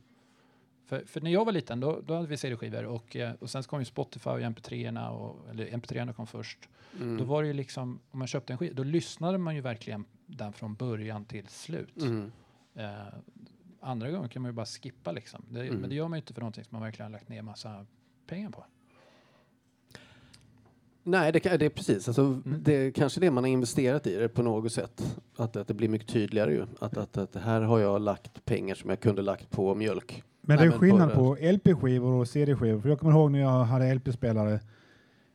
[0.84, 3.62] För, för när jag var liten då, då hade vi CD-skivor och, eh, och sen
[3.62, 6.68] kom ju Spotify och MP3, och, eller MP3 kom först.
[7.00, 7.16] Mm.
[7.16, 10.04] Då var det ju liksom, om man köpte en skiva, då lyssnade man ju verkligen
[10.26, 12.02] den från början till slut.
[12.02, 12.32] Mm.
[12.74, 13.06] Eh,
[13.80, 15.44] andra gånger kan man ju bara skippa liksom.
[15.50, 15.76] Det, Mm.
[15.80, 17.86] Men det gör man ju inte för någonting som man verkligen har lagt ner massa
[18.26, 18.64] pengar på.
[21.06, 22.08] Nej, det, det är precis.
[22.08, 22.60] Alltså, Mm.
[22.62, 25.16] Det är kanske det man har investerat i det på något sätt.
[25.36, 26.66] Att, att det blir mycket tydligare ju.
[26.80, 30.22] Att, att, att här har jag lagt pengar som jag kunde lagt på mjölk.
[30.40, 32.80] Men det Nej, är skillnad det- på LP-skivor och CD-skivor.
[32.80, 34.60] För jag kommer ihåg när jag hade LP-spelare.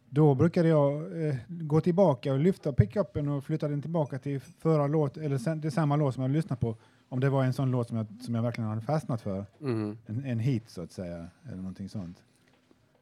[0.09, 0.93] Då brukade jag
[1.27, 5.61] eh, gå tillbaka och lyfta pickupen och flytta den tillbaka till förra låt, eller sen,
[5.61, 6.75] till samma låt som jag lyssnade på.
[7.09, 9.45] om det var en sån låt som jag, som jag verkligen hade fastnat för.
[9.61, 9.97] Mm.
[10.05, 12.17] En, en hit så att säga, eller någonting sånt.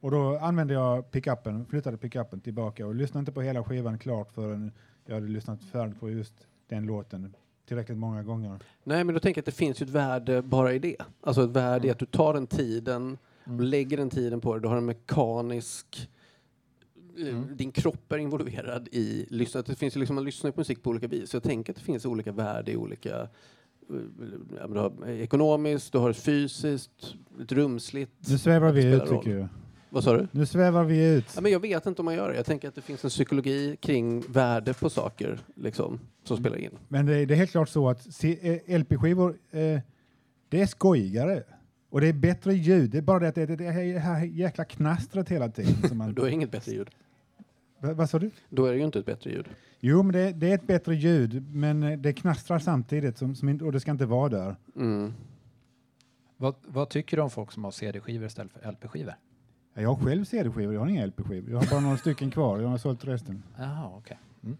[0.00, 4.32] Och då använde jag pickupen, flyttade pickupen tillbaka och lyssnade inte på hela skivan klart
[4.32, 4.72] förrän
[5.06, 6.34] jag hade lyssnat färdigt på just
[6.68, 7.34] den låten
[7.68, 8.58] tillräckligt många gånger.
[8.84, 10.96] Nej, men då tänker jag att det finns ju ett värde bara i det.
[11.20, 11.86] Alltså ett värde Mm.
[11.86, 14.60] i att du tar den tiden och lägger den tiden på det.
[14.60, 16.10] Du har en mekanisk...
[17.18, 17.56] eh, Mm.
[17.56, 19.66] Din kropp är involverad i lyssnandet.
[19.70, 21.30] Det finns ju liksom, man lyssnar på musik på olika vis.
[21.30, 23.20] Så jag tänker att det finns olika värde i olika...
[23.20, 23.26] eh,
[24.60, 28.12] ja, Du har ekonomiskt, du har fysiskt, ett rumsligt.
[28.30, 29.48] Nu svävar vi ut tycker jag.
[29.90, 30.28] Vad sa du?
[30.32, 31.24] Nu svävar vi ut.
[31.34, 32.36] Ja, men jag vet inte om man gör det.
[32.36, 36.42] Jag tänker att det finns en psykologi kring värde på saker liksom, som Mm.
[36.44, 36.78] spelar in.
[36.88, 39.80] Men det, det är helt klart så att eh, LP-skivor, eh,
[40.48, 41.42] det är skojigare.
[41.90, 42.90] Och det är bättre ljud.
[42.90, 45.88] Det är bara det att det, det, det är det här jäkla knastret hela tiden.
[45.88, 46.90] Som man, Då är det inget bättre ljud.
[47.80, 48.30] Va- vad sa du?
[48.48, 49.46] Då är det ju inte ett bättre ljud.
[49.80, 53.60] Jo, men det, det är ett bättre ljud, men eh, det knastrar samtidigt som, som
[53.62, 54.56] och det ska inte vara där.
[54.76, 55.12] Mm.
[56.36, 59.14] Vad, vad tycker du om folk som har CD-skivor istället för LP-skivor?
[59.74, 61.50] Ja, Jag har själv CD-skivor, jag har inga LP-skivor.
[61.50, 63.42] Jag har bara några stycken kvar, jag har sålt resten.
[63.58, 64.18] Jaha, okej.
[64.42, 64.56] Mm.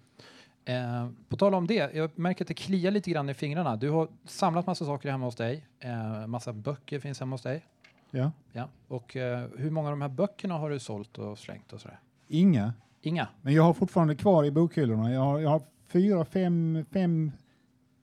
[0.64, 3.76] Eh, på tal om det, jag märker att det kliar lite grann i fingrarna.
[3.76, 5.66] Du har samlat massa saker hemma hos dig.
[5.78, 7.66] Eh, massa böcker finns hemma hos dig.
[8.10, 8.32] Ja.
[8.52, 8.68] Ja.
[8.88, 12.00] Och eh, hur många av de här böckerna har du sålt och slängt och sådär?
[12.28, 12.74] Inga.
[13.02, 13.28] Inga?
[13.42, 15.12] Men jag har fortfarande kvar i bokhyllorna.
[15.12, 17.32] Jag har, jag har fyra, fem, fem,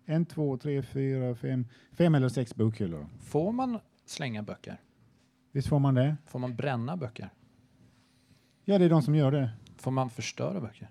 [0.06, 3.08] en, två, tre, fyra, fem, fem eller sex bokhyllor.
[3.22, 4.78] Får man slänga böcker?
[5.58, 6.16] Visst får man det?
[6.28, 7.30] Får man bränna böcker?
[8.66, 9.50] Ja, det är de som gör det.
[9.78, 10.90] Får man förstöra böcker?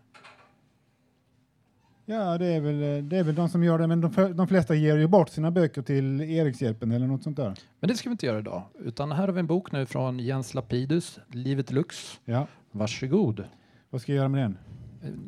[2.05, 4.75] Ja, det är väl, det är väl de som gör det, men de, de flesta
[4.75, 7.55] ger ju bort sina böcker till Erikshjälpen eller något sånt där.
[7.81, 8.62] Men det ska vi inte göra idag.
[8.79, 12.21] Utan här har vi en bok nu från Jens Lapidus, Livet Lux.
[12.25, 12.47] Ja.
[12.71, 13.45] Varsågod.
[13.91, 14.59] Vad ska jag göra med den?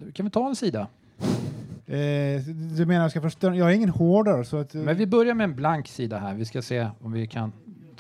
[0.07, 0.87] Eh, Kan vi ta en sida?
[1.87, 2.43] Eh,
[2.77, 3.57] du menar jag ska förstöra?
[3.57, 4.75] Jag är ingen hårdare så att...
[4.75, 6.35] eh, Men vi börjar med en blank sida här.
[6.35, 7.53] Vi ska se om vi kan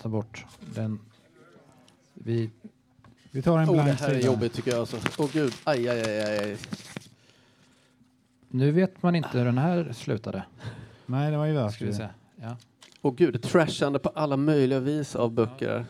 [0.03, 0.99] ta bort den.
[2.25, 2.51] Vi,
[3.31, 4.27] vi tar en Oh, det blank här är sida.
[4.27, 4.81] jobbigt tycker jag.
[4.81, 4.97] Alltså.
[5.19, 6.57] Åh gud, aj, aj, aj, aj.
[8.49, 10.43] nu vet man inte hur den här slutade.
[11.07, 12.09] Nej, det var ju vi se.
[12.37, 12.57] Ja.
[13.03, 15.85] Åh gud, det trashande på alla möjliga vis av böcker.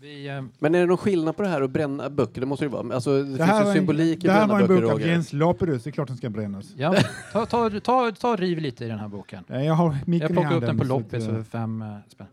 [0.00, 2.40] Vi, eh, Men är det någon skillnad på det här och bränna böcker?
[2.40, 2.94] Det måste det vara.
[2.94, 4.92] Alltså, det, Det finns ju symbolik en, i det här bränna var en böcker, bok
[4.92, 5.00] av.
[5.00, 6.72] Jens Lapidus, det är klart den ska brännas.
[6.76, 6.94] ja.
[7.32, 9.44] ta, ta, ta, ta riv lite i den här boken.
[9.48, 12.26] Jag har Jag plockade upp den på loppis för fem eh, spänn.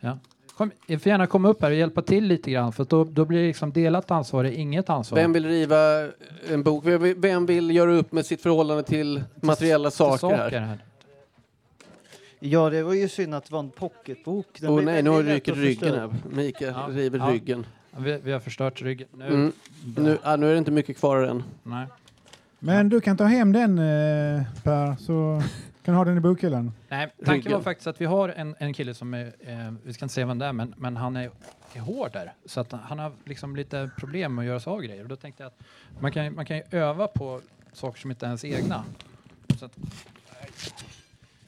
[0.00, 0.18] Ja.
[0.56, 3.24] Kom, jag får gärna komma upp här och hjälpa till lite grann för då, då
[3.24, 5.18] blir det liksom delat ansvar, inget ansvar.
[5.18, 5.76] Vem vill riva
[6.50, 6.86] en bok?
[6.86, 10.60] Vem vill, vem vill göra upp med sitt förhållande till materiella saker, saker här?
[10.60, 10.78] här.
[12.38, 14.46] Ja, det var ju synd att det var en pocketbok.
[14.60, 16.10] Den Åh blir nej, nu ryker ryggen här.
[16.30, 16.88] Mikael Ja.
[16.90, 17.30] river Ja.
[17.30, 17.66] ryggen.
[17.96, 19.08] Vi, vi har förstört ryggen.
[19.12, 19.52] Nu, Mm.
[19.96, 21.42] Nu, ah, nu är det inte mycket kvar än.
[21.62, 21.86] Nej.
[22.58, 25.42] Men du kan ta hem den eh, Per, så
[25.84, 26.72] kan ha den i bokhyllan.
[26.88, 27.52] Nej, tanken Ryggen.
[27.52, 30.26] var faktiskt att vi har en, en kille som är, eh, vi ska inte säga
[30.26, 31.30] vem det är, men, men han är,
[31.74, 32.32] är hård där.
[32.46, 35.02] Så att han har liksom lite problem med att göra sig av grejer.
[35.02, 35.58] Och då tänkte jag att
[36.00, 37.40] man kan, man kan ju öva på
[37.72, 38.84] saker som inte är ens egna.
[39.58, 39.72] Så att,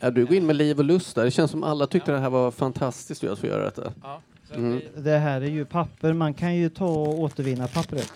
[0.00, 1.24] Ja, du går in med liv och lust där.
[1.24, 3.92] Det känns som alla tyckte det här var fantastiskt att få göra detta.
[4.02, 4.20] ja,
[4.54, 4.80] Mm.
[4.96, 6.12] Det här är ju papper.
[6.12, 8.12] Man kan ju ta och återvinna pappret.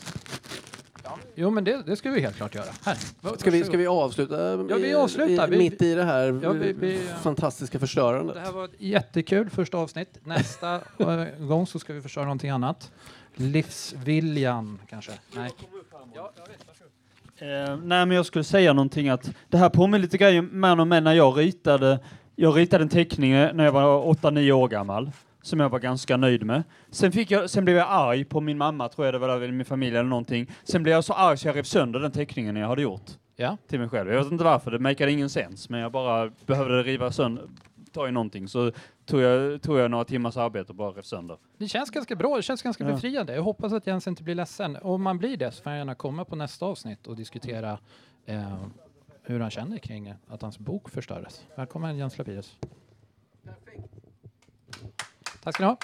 [1.35, 2.67] Jo, men det, det ska vi helt klart göra.
[2.85, 2.97] Här.
[3.39, 4.51] Ska vi, ska vi avsluta?
[4.51, 5.49] Ja, vi avslutar.
[5.49, 8.35] I, Vi- mitt i det här Ja, vi- vi- fantastiska förstörandet.
[8.35, 10.19] Det här var ett jättekul första avsnitt.
[10.25, 12.93] Nästa eh, gång så ska vi förstöra någonting annat.
[13.35, 15.13] Livsviljan kanske?
[15.37, 15.51] Nej.
[17.39, 21.13] Eh, nej men jag skulle säga någonting att det här påminner lite grann om när
[21.15, 21.99] jag ritade,
[22.37, 25.11] jag ritade en teckning när jag var 8-9 år gammal
[25.43, 26.63] som jag var ganska nöjd med.
[26.91, 29.37] Sen, fick jag, sen blev jag arg på min mamma, tror jag det var, där,
[29.41, 30.51] eller min familj eller någonting.
[30.65, 33.57] Sen blev jag så arg så jag rev sönder den teckningen jag hade gjort Ja.
[33.69, 34.11] till mig själv.
[34.13, 37.45] Jag vet inte varför, det makade ingen sens, men jag bara behövde riva sönder,
[37.93, 38.49] ta i någonting.
[38.49, 38.73] Så
[39.07, 41.37] tog jag, tog jag några timmars arbete och bara rev sönder.
[41.59, 42.91] Det känns ganska bra, det känns ganska Ja.
[42.93, 43.35] befriande.
[43.35, 44.77] Jag hoppas att Jens inte blir ledsen.
[44.83, 47.79] Om man blir det så får han gärna komma på nästa avsnitt och diskutera
[48.27, 48.55] eh,
[49.23, 51.45] hur han känner kring att hans bok förstördes.
[51.57, 52.57] Välkommen Jens Lapidus.
[55.45, 55.77] Tack ska ni ha.